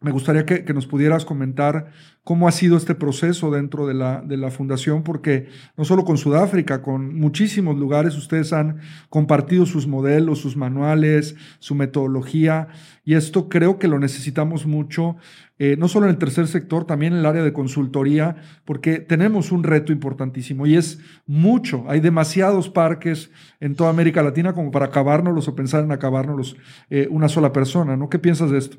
me 0.03 0.11
gustaría 0.11 0.45
que, 0.45 0.73
nos 0.73 0.85
pudieras 0.85 1.23
comentar 1.23 1.91
cómo 2.23 2.47
ha 2.47 2.51
sido 2.51 2.75
este 2.75 2.93
proceso 2.93 3.51
dentro 3.51 3.87
de 3.87 3.93
la, 3.93 4.51
fundación, 4.51 5.03
porque 5.03 5.47
no 5.77 5.85
solo 5.85 6.03
con 6.03 6.17
Sudáfrica, 6.17 6.81
con 6.81 7.15
muchísimos 7.15 7.77
lugares 7.77 8.17
ustedes 8.17 8.51
han 8.51 8.81
compartido 9.09 9.65
sus 9.65 9.87
modelos, 9.87 10.39
sus 10.39 10.57
manuales, 10.57 11.35
su 11.59 11.73
metodología, 11.73 12.67
y 13.05 13.15
esto 13.15 13.47
creo 13.47 13.79
que 13.79 13.87
lo 13.87 13.97
necesitamos 13.97 14.65
mucho, 14.65 15.15
eh, 15.57 15.77
no 15.77 15.87
solo 15.87 16.05
en 16.05 16.11
el 16.11 16.17
tercer 16.17 16.47
sector, 16.47 16.85
también 16.85 17.13
en 17.13 17.19
el 17.19 17.25
área 17.25 17.43
de 17.43 17.53
consultoría, 17.53 18.35
porque 18.65 18.99
tenemos 18.99 19.53
un 19.53 19.63
reto 19.63 19.93
importantísimo 19.93 20.65
y 20.67 20.75
es 20.75 20.99
mucho. 21.25 21.85
Hay 21.87 22.01
demasiados 22.01 22.69
parques 22.69 23.31
en 23.61 23.75
toda 23.75 23.89
América 23.89 24.21
Latina 24.21 24.53
como 24.53 24.71
para 24.71 24.87
acabárnoslos 24.87 25.47
o 25.47 25.55
pensar 25.55 25.83
en 25.83 25.93
acabárnoslos 25.93 26.57
eh, 26.89 27.07
una 27.09 27.29
sola 27.29 27.53
persona, 27.53 27.95
¿no? 27.95 28.09
¿Qué 28.09 28.19
piensas 28.19 28.51
de 28.51 28.57
esto? 28.57 28.77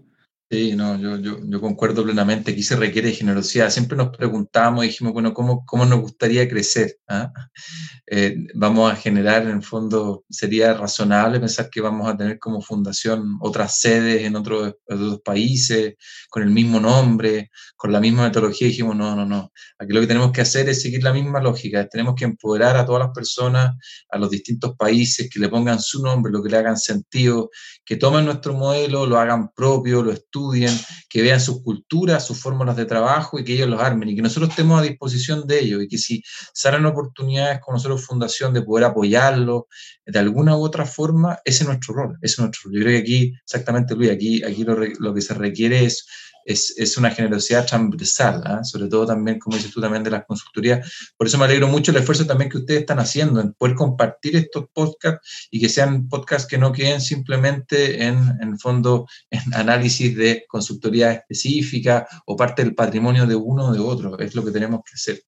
Sí, 0.50 0.76
no, 0.76 0.98
yo, 1.00 1.16
yo, 1.18 1.38
yo, 1.42 1.60
concuerdo 1.60 2.04
plenamente. 2.04 2.52
Aquí 2.52 2.62
se 2.62 2.76
requiere 2.76 3.12
generosidad. 3.12 3.70
Siempre 3.70 3.96
nos 3.96 4.14
preguntamos 4.14 4.84
dijimos, 4.84 5.14
bueno, 5.14 5.32
¿cómo, 5.32 5.64
cómo 5.64 5.86
nos 5.86 6.00
gustaría 6.00 6.48
crecer? 6.48 6.98
¿Ah? 7.08 7.32
Eh, 8.06 8.36
vamos 8.54 8.92
a 8.92 8.96
generar, 8.96 9.44
en 9.44 9.56
el 9.56 9.62
fondo, 9.62 10.24
sería 10.28 10.74
razonable 10.74 11.40
pensar 11.40 11.70
que 11.70 11.80
vamos 11.80 12.06
a 12.06 12.14
tener 12.14 12.38
como 12.38 12.60
fundación 12.60 13.38
otras 13.40 13.80
sedes 13.80 14.24
en 14.24 14.36
otros, 14.36 14.74
otros 14.86 15.22
países, 15.22 15.94
con 16.28 16.42
el 16.42 16.50
mismo 16.50 16.78
nombre, 16.80 17.50
con 17.76 17.92
la 17.92 18.00
misma 18.00 18.24
metodología. 18.24 18.68
dijimos, 18.68 18.94
no, 18.94 19.16
no, 19.16 19.24
no. 19.24 19.50
Aquí 19.78 19.94
lo 19.94 20.02
que 20.02 20.06
tenemos 20.06 20.32
que 20.32 20.42
hacer 20.42 20.68
es 20.68 20.82
seguir 20.82 21.02
la 21.02 21.14
misma 21.14 21.40
lógica. 21.40 21.88
Tenemos 21.88 22.14
que 22.14 22.26
empoderar 22.26 22.76
a 22.76 22.84
todas 22.84 23.06
las 23.06 23.14
personas, 23.14 23.74
a 24.10 24.18
los 24.18 24.28
distintos 24.28 24.76
países, 24.76 25.30
que 25.32 25.40
le 25.40 25.48
pongan 25.48 25.80
su 25.80 26.02
nombre, 26.02 26.30
lo 26.30 26.42
que 26.42 26.50
le 26.50 26.58
hagan 26.58 26.76
sentido, 26.76 27.48
que 27.86 27.96
tomen 27.96 28.26
nuestro 28.26 28.52
modelo, 28.52 29.06
lo 29.06 29.18
hagan 29.18 29.48
propio, 29.54 30.02
lo 30.02 30.12
estudien, 30.34 30.76
que 31.08 31.22
vean 31.22 31.40
sus 31.40 31.62
culturas, 31.62 32.26
sus 32.26 32.40
fórmulas 32.40 32.76
de 32.76 32.86
trabajo 32.86 33.38
y 33.38 33.44
que 33.44 33.54
ellos 33.54 33.68
los 33.68 33.80
armen 33.80 34.08
y 34.08 34.16
que 34.16 34.22
nosotros 34.22 34.50
estemos 34.50 34.80
a 34.80 34.82
disposición 34.82 35.46
de 35.46 35.60
ellos 35.60 35.82
y 35.82 35.88
que 35.88 35.98
si 35.98 36.22
salen 36.52 36.86
oportunidades 36.86 37.60
con 37.60 37.74
nosotros 37.74 38.04
Fundación 38.04 38.52
de 38.52 38.62
poder 38.62 38.84
apoyarlo 38.84 39.68
de 40.04 40.18
alguna 40.18 40.56
u 40.56 40.62
otra 40.62 40.84
forma, 40.84 41.38
ese 41.44 41.62
es 41.62 41.68
nuestro 41.68 41.94
rol, 41.94 42.18
ese 42.20 42.34
es 42.34 42.38
nuestro. 42.40 42.70
Yo 42.72 42.80
creo 42.80 42.92
que 42.92 42.98
aquí, 42.98 43.32
exactamente 43.42 43.94
Luis, 43.94 44.10
aquí, 44.10 44.42
aquí 44.42 44.64
lo 44.64 45.14
que 45.14 45.20
se 45.20 45.34
requiere 45.34 45.84
es 45.84 46.06
es, 46.44 46.74
es 46.76 46.96
una 46.96 47.10
generosidad 47.10 47.66
transversal, 47.66 48.42
¿ah? 48.44 48.64
sobre 48.64 48.88
todo 48.88 49.06
también, 49.06 49.38
como 49.38 49.56
dices 49.56 49.72
tú, 49.72 49.80
también 49.80 50.02
de 50.02 50.10
las 50.10 50.24
consultorías. 50.24 51.12
Por 51.16 51.26
eso 51.26 51.38
me 51.38 51.44
alegro 51.44 51.68
mucho 51.68 51.90
el 51.90 51.98
esfuerzo 51.98 52.26
también 52.26 52.50
que 52.50 52.58
ustedes 52.58 52.80
están 52.80 52.98
haciendo 52.98 53.40
en 53.40 53.52
poder 53.54 53.74
compartir 53.74 54.36
estos 54.36 54.66
podcasts 54.72 55.48
y 55.50 55.60
que 55.60 55.68
sean 55.68 56.08
podcasts 56.08 56.48
que 56.48 56.58
no 56.58 56.72
queden 56.72 57.00
simplemente 57.00 58.04
en, 58.04 58.18
en 58.40 58.58
fondo 58.58 59.06
en 59.30 59.54
análisis 59.54 60.16
de 60.16 60.44
consultoría 60.48 61.12
específica 61.12 62.06
o 62.26 62.36
parte 62.36 62.62
del 62.62 62.74
patrimonio 62.74 63.26
de 63.26 63.34
uno 63.34 63.66
o 63.66 63.72
de 63.72 63.80
otro. 63.80 64.18
Es 64.18 64.34
lo 64.34 64.44
que 64.44 64.50
tenemos 64.50 64.80
que 64.84 64.94
hacer. 64.94 65.22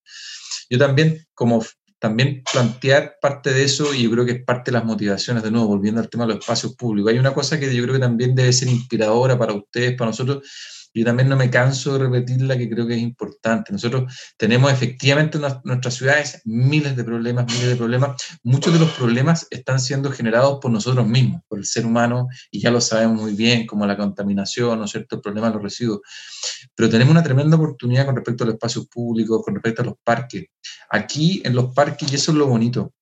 Yo 0.69 0.77
también, 0.77 1.25
como 1.33 1.63
también 1.99 2.43
plantear 2.51 3.17
parte 3.19 3.53
de 3.53 3.63
eso 3.63 3.93
y 3.93 4.03
yo 4.03 4.11
creo 4.11 4.25
que 4.25 4.33
es 4.33 4.43
parte 4.43 4.71
de 4.71 4.77
las 4.77 4.85
motivaciones, 4.85 5.43
de 5.43 5.51
nuevo, 5.51 5.67
volviendo 5.67 5.99
al 5.99 6.09
tema 6.09 6.25
de 6.25 6.33
los 6.33 6.39
espacios 6.39 6.75
públicos. 6.75 7.11
Hay 7.11 7.19
una 7.19 7.33
cosa 7.33 7.59
que 7.59 7.73
yo 7.73 7.83
creo 7.83 7.95
que 7.95 8.01
también 8.01 8.35
debe 8.35 8.53
ser 8.53 8.67
inspiradora 8.67 9.37
para 9.37 9.53
ustedes, 9.53 9.97
para 9.97 10.11
nosotros, 10.11 10.43
yo 10.99 11.05
también 11.05 11.29
no 11.29 11.35
me 11.35 11.49
canso 11.49 11.93
de 11.93 11.99
repetirla, 11.99 12.57
que 12.57 12.69
creo 12.69 12.87
que 12.87 12.95
es 12.95 13.01
importante. 13.01 13.71
Nosotros 13.71 14.13
tenemos 14.37 14.71
efectivamente 14.71 15.37
en 15.37 15.43
nuestras 15.63 15.95
ciudades 15.95 16.41
miles 16.45 16.95
de 16.95 17.03
problemas, 17.03 17.45
miles 17.45 17.67
de 17.67 17.75
problemas. 17.75 18.21
Muchos 18.43 18.73
de 18.73 18.79
los 18.79 18.91
problemas 18.91 19.47
están 19.49 19.79
siendo 19.79 20.11
generados 20.11 20.59
por 20.61 20.71
nosotros 20.71 21.07
mismos, 21.07 21.41
por 21.47 21.59
el 21.59 21.65
ser 21.65 21.85
humano, 21.85 22.27
y 22.51 22.59
ya 22.59 22.71
lo 22.71 22.81
sabemos 22.81 23.21
muy 23.21 23.33
bien, 23.33 23.65
como 23.65 23.85
la 23.85 23.97
contaminación, 23.97 24.79
¿no 24.79 24.85
es 24.85 24.91
cierto?, 24.91 25.17
el 25.17 25.21
problema 25.21 25.47
de 25.47 25.53
los 25.53 25.63
residuos. 25.63 26.01
Pero 26.75 26.89
tenemos 26.89 27.11
una 27.11 27.23
tremenda 27.23 27.57
oportunidad 27.57 28.05
con 28.05 28.15
respecto 28.15 28.43
a 28.43 28.47
los 28.47 28.55
espacios 28.55 28.87
públicos, 28.87 29.41
con 29.43 29.55
respecto 29.55 29.81
a 29.81 29.85
los 29.85 29.95
parques. 30.03 30.45
Aquí 30.89 31.41
en 31.45 31.55
los 31.55 31.73
parques, 31.73 32.11
y 32.11 32.15
eso 32.15 32.31
es 32.31 32.37
lo 32.37 32.47
bonito, 32.47 32.93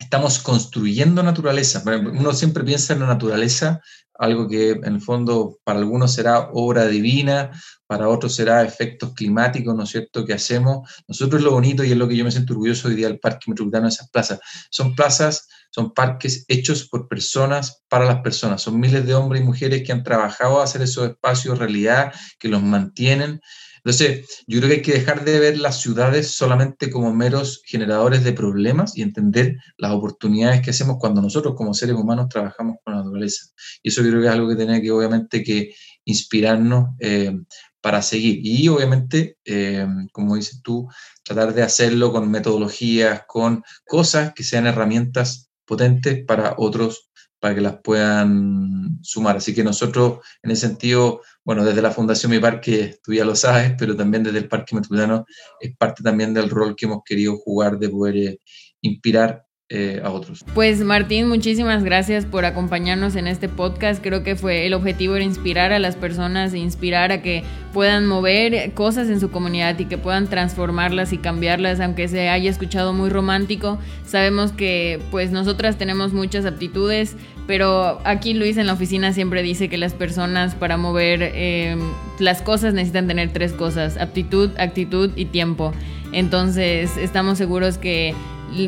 estamos 0.00 0.40
construyendo 0.40 1.22
naturaleza. 1.22 1.82
Uno 1.86 2.32
siempre 2.32 2.64
piensa 2.64 2.94
en 2.94 3.00
la 3.00 3.06
naturaleza 3.06 3.80
algo 4.18 4.48
que 4.48 4.72
en 4.72 4.84
el 4.84 5.00
fondo 5.00 5.58
para 5.64 5.78
algunos 5.78 6.12
será 6.12 6.50
obra 6.52 6.86
divina, 6.86 7.50
para 7.86 8.08
otros 8.08 8.34
será 8.34 8.62
efectos 8.62 9.14
climáticos, 9.14 9.74
¿no 9.74 9.84
es 9.84 9.90
cierto?, 9.90 10.26
que 10.26 10.34
hacemos. 10.34 10.86
Nosotros 11.08 11.40
lo 11.40 11.52
bonito 11.52 11.82
y 11.82 11.92
es 11.92 11.96
lo 11.96 12.06
que 12.06 12.16
yo 12.16 12.24
me 12.24 12.30
siento 12.30 12.52
orgulloso 12.52 12.88
hoy 12.88 12.96
día 12.96 13.08
del 13.08 13.18
Parque 13.18 13.46
Metropolitano 13.48 13.88
esas 13.88 14.10
plazas. 14.10 14.40
Son 14.70 14.94
plazas, 14.94 15.48
son 15.70 15.94
parques 15.94 16.44
hechos 16.48 16.86
por 16.86 17.08
personas, 17.08 17.82
para 17.88 18.04
las 18.04 18.20
personas. 18.20 18.60
Son 18.60 18.78
miles 18.78 19.06
de 19.06 19.14
hombres 19.14 19.40
y 19.40 19.44
mujeres 19.46 19.82
que 19.86 19.92
han 19.92 20.02
trabajado 20.02 20.60
a 20.60 20.64
hacer 20.64 20.82
esos 20.82 21.08
espacios 21.08 21.58
realidad, 21.58 22.12
que 22.38 22.48
los 22.48 22.62
mantienen. 22.62 23.40
Entonces, 23.84 24.44
yo 24.46 24.58
creo 24.58 24.68
que 24.68 24.76
hay 24.76 24.82
que 24.82 24.92
dejar 24.92 25.24
de 25.24 25.38
ver 25.38 25.58
las 25.58 25.80
ciudades 25.80 26.30
solamente 26.30 26.90
como 26.90 27.12
meros 27.14 27.62
generadores 27.64 28.24
de 28.24 28.32
problemas 28.32 28.96
y 28.96 29.02
entender 29.02 29.56
las 29.78 29.92
oportunidades 29.92 30.60
que 30.60 30.70
hacemos 30.70 30.98
cuando 30.98 31.22
nosotros 31.22 31.54
como 31.56 31.74
seres 31.74 31.96
humanos 31.96 32.28
trabajamos 32.28 32.76
con 32.84 32.94
la 32.94 33.00
naturaleza. 33.02 33.46
Y 33.82 33.88
eso 33.88 34.02
yo 34.02 34.10
creo 34.10 34.20
que 34.22 34.26
es 34.28 34.32
algo 34.32 34.48
que 34.48 34.56
tiene 34.56 34.82
que 34.82 34.90
obviamente 34.90 35.42
que 35.42 35.74
inspirarnos 36.04 36.90
eh, 37.00 37.32
para 37.80 38.02
seguir. 38.02 38.40
Y 38.42 38.68
obviamente, 38.68 39.38
eh, 39.44 39.86
como 40.12 40.36
dices 40.36 40.60
tú, 40.62 40.88
tratar 41.22 41.54
de 41.54 41.62
hacerlo 41.62 42.12
con 42.12 42.30
metodologías, 42.30 43.22
con 43.26 43.62
cosas 43.86 44.32
que 44.34 44.44
sean 44.44 44.66
herramientas 44.66 45.50
potentes 45.64 46.24
para 46.26 46.54
otros 46.58 47.09
para 47.40 47.54
que 47.54 47.60
las 47.60 47.78
puedan 47.82 48.98
sumar. 49.02 49.38
Así 49.38 49.54
que 49.54 49.64
nosotros, 49.64 50.20
en 50.42 50.50
ese 50.50 50.68
sentido, 50.68 51.22
bueno, 51.42 51.64
desde 51.64 51.82
la 51.82 51.90
Fundación 51.90 52.30
Mi 52.30 52.38
Parque, 52.38 52.98
tú 53.02 53.12
ya 53.12 53.24
lo 53.24 53.34
sabes, 53.34 53.72
pero 53.78 53.96
también 53.96 54.22
desde 54.22 54.38
el 54.38 54.48
Parque 54.48 54.74
Metropolitano 54.74 55.24
es 55.58 55.74
parte 55.76 56.02
también 56.02 56.34
del 56.34 56.50
rol 56.50 56.76
que 56.76 56.86
hemos 56.86 57.02
querido 57.04 57.36
jugar 57.38 57.78
de 57.78 57.88
poder 57.88 58.16
eh, 58.16 58.40
inspirar 58.82 59.44
eh, 59.72 60.00
a 60.02 60.10
otros. 60.10 60.44
Pues 60.52 60.80
Martín, 60.80 61.28
muchísimas 61.28 61.84
gracias 61.84 62.26
por 62.26 62.44
acompañarnos 62.44 63.14
en 63.14 63.28
este 63.28 63.48
podcast. 63.48 64.02
Creo 64.02 64.24
que 64.24 64.34
fue 64.34 64.66
el 64.66 64.74
objetivo 64.74 65.14
era 65.14 65.24
inspirar 65.24 65.72
a 65.72 65.78
las 65.78 65.94
personas 65.94 66.52
e 66.52 66.58
inspirar 66.58 67.12
a 67.12 67.22
que 67.22 67.44
puedan 67.72 68.04
mover 68.04 68.72
cosas 68.74 69.08
en 69.08 69.20
su 69.20 69.30
comunidad 69.30 69.78
y 69.78 69.84
que 69.84 69.96
puedan 69.96 70.26
transformarlas 70.26 71.12
y 71.12 71.18
cambiarlas, 71.18 71.78
aunque 71.78 72.08
se 72.08 72.28
haya 72.30 72.50
escuchado 72.50 72.92
muy 72.92 73.10
romántico. 73.10 73.78
Sabemos 74.04 74.50
que 74.50 74.98
pues 75.12 75.30
nosotras 75.30 75.78
tenemos 75.78 76.12
muchas 76.12 76.46
aptitudes, 76.46 77.14
pero 77.46 78.00
aquí 78.02 78.34
Luis 78.34 78.56
en 78.56 78.66
la 78.66 78.72
oficina 78.72 79.12
siempre 79.12 79.40
dice 79.44 79.68
que 79.68 79.78
las 79.78 79.94
personas 79.94 80.56
para 80.56 80.78
mover 80.78 81.20
eh, 81.22 81.76
las 82.18 82.42
cosas 82.42 82.74
necesitan 82.74 83.06
tener 83.06 83.32
tres 83.32 83.52
cosas, 83.52 83.98
aptitud, 83.98 84.50
actitud 84.58 85.12
y 85.14 85.26
tiempo. 85.26 85.72
Entonces 86.12 86.96
estamos 86.96 87.38
seguros 87.38 87.78
que 87.78 88.16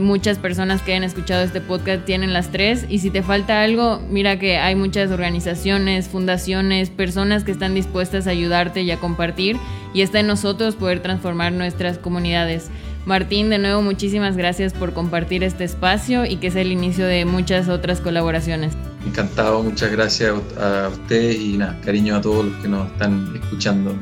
muchas 0.00 0.38
personas 0.38 0.80
que 0.82 0.94
han 0.94 1.02
escuchado 1.02 1.42
este 1.42 1.60
podcast 1.60 2.04
tienen 2.04 2.32
las 2.32 2.50
tres 2.50 2.86
y 2.88 3.00
si 3.00 3.10
te 3.10 3.22
falta 3.22 3.62
algo, 3.62 4.00
mira 4.08 4.38
que 4.38 4.58
hay 4.58 4.74
muchas 4.74 5.10
organizaciones, 5.10 6.08
fundaciones, 6.08 6.90
personas 6.90 7.44
que 7.44 7.52
están 7.52 7.74
dispuestas 7.74 8.26
a 8.26 8.30
ayudarte 8.30 8.82
y 8.82 8.90
a 8.90 8.98
compartir 8.98 9.56
y 9.92 10.02
está 10.02 10.20
en 10.20 10.28
nosotros 10.28 10.76
poder 10.76 11.00
transformar 11.00 11.52
nuestras 11.52 11.98
comunidades. 11.98 12.70
Martín, 13.04 13.50
de 13.50 13.58
nuevo 13.58 13.82
muchísimas 13.82 14.36
gracias 14.36 14.72
por 14.72 14.92
compartir 14.92 15.42
este 15.42 15.64
espacio 15.64 16.24
y 16.24 16.36
que 16.36 16.52
sea 16.52 16.62
el 16.62 16.70
inicio 16.70 17.04
de 17.04 17.24
muchas 17.24 17.68
otras 17.68 18.00
colaboraciones. 18.00 18.74
Encantado, 19.04 19.62
muchas 19.64 19.90
gracias 19.90 20.34
a 20.56 20.88
ustedes 20.88 21.36
y 21.36 21.58
cariño 21.84 22.16
a 22.16 22.20
todos 22.20 22.44
los 22.44 22.62
que 22.62 22.68
nos 22.68 22.90
están 22.92 23.32
escuchando 23.34 23.96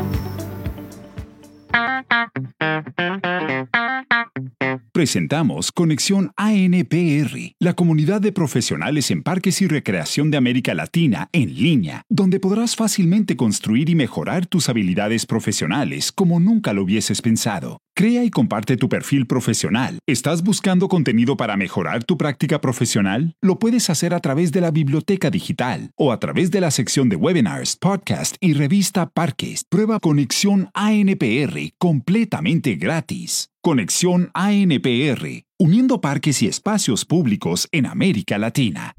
presentamos 5.00 5.72
Conexión 5.72 6.30
ANPR, 6.36 7.54
la 7.58 7.72
comunidad 7.72 8.20
de 8.20 8.32
profesionales 8.32 9.10
en 9.10 9.22
parques 9.22 9.62
y 9.62 9.66
recreación 9.66 10.30
de 10.30 10.36
América 10.36 10.74
Latina 10.74 11.30
en 11.32 11.54
línea, 11.54 12.02
donde 12.10 12.38
podrás 12.38 12.76
fácilmente 12.76 13.34
construir 13.34 13.88
y 13.88 13.94
mejorar 13.94 14.44
tus 14.44 14.68
habilidades 14.68 15.24
profesionales 15.24 16.12
como 16.12 16.38
nunca 16.38 16.74
lo 16.74 16.82
hubieses 16.82 17.22
pensado. 17.22 17.80
Crea 18.00 18.24
y 18.24 18.30
comparte 18.30 18.78
tu 18.78 18.88
perfil 18.88 19.26
profesional. 19.26 19.98
¿Estás 20.06 20.42
buscando 20.42 20.88
contenido 20.88 21.36
para 21.36 21.58
mejorar 21.58 22.02
tu 22.02 22.16
práctica 22.16 22.58
profesional? 22.58 23.34
Lo 23.42 23.58
puedes 23.58 23.90
hacer 23.90 24.14
a 24.14 24.20
través 24.20 24.52
de 24.52 24.62
la 24.62 24.70
biblioteca 24.70 25.28
digital 25.28 25.90
o 25.96 26.10
a 26.10 26.18
través 26.18 26.50
de 26.50 26.62
la 26.62 26.70
sección 26.70 27.10
de 27.10 27.16
webinars, 27.16 27.76
podcast 27.76 28.36
y 28.40 28.54
revista 28.54 29.10
Parques. 29.10 29.64
Prueba 29.68 30.00
Conexión 30.00 30.70
ANPR 30.72 31.74
completamente 31.76 32.76
gratis. 32.76 33.50
Conexión 33.60 34.30
ANPR, 34.32 35.44
uniendo 35.58 36.00
parques 36.00 36.40
y 36.40 36.46
espacios 36.46 37.04
públicos 37.04 37.68
en 37.70 37.84
América 37.84 38.38
Latina. 38.38 38.94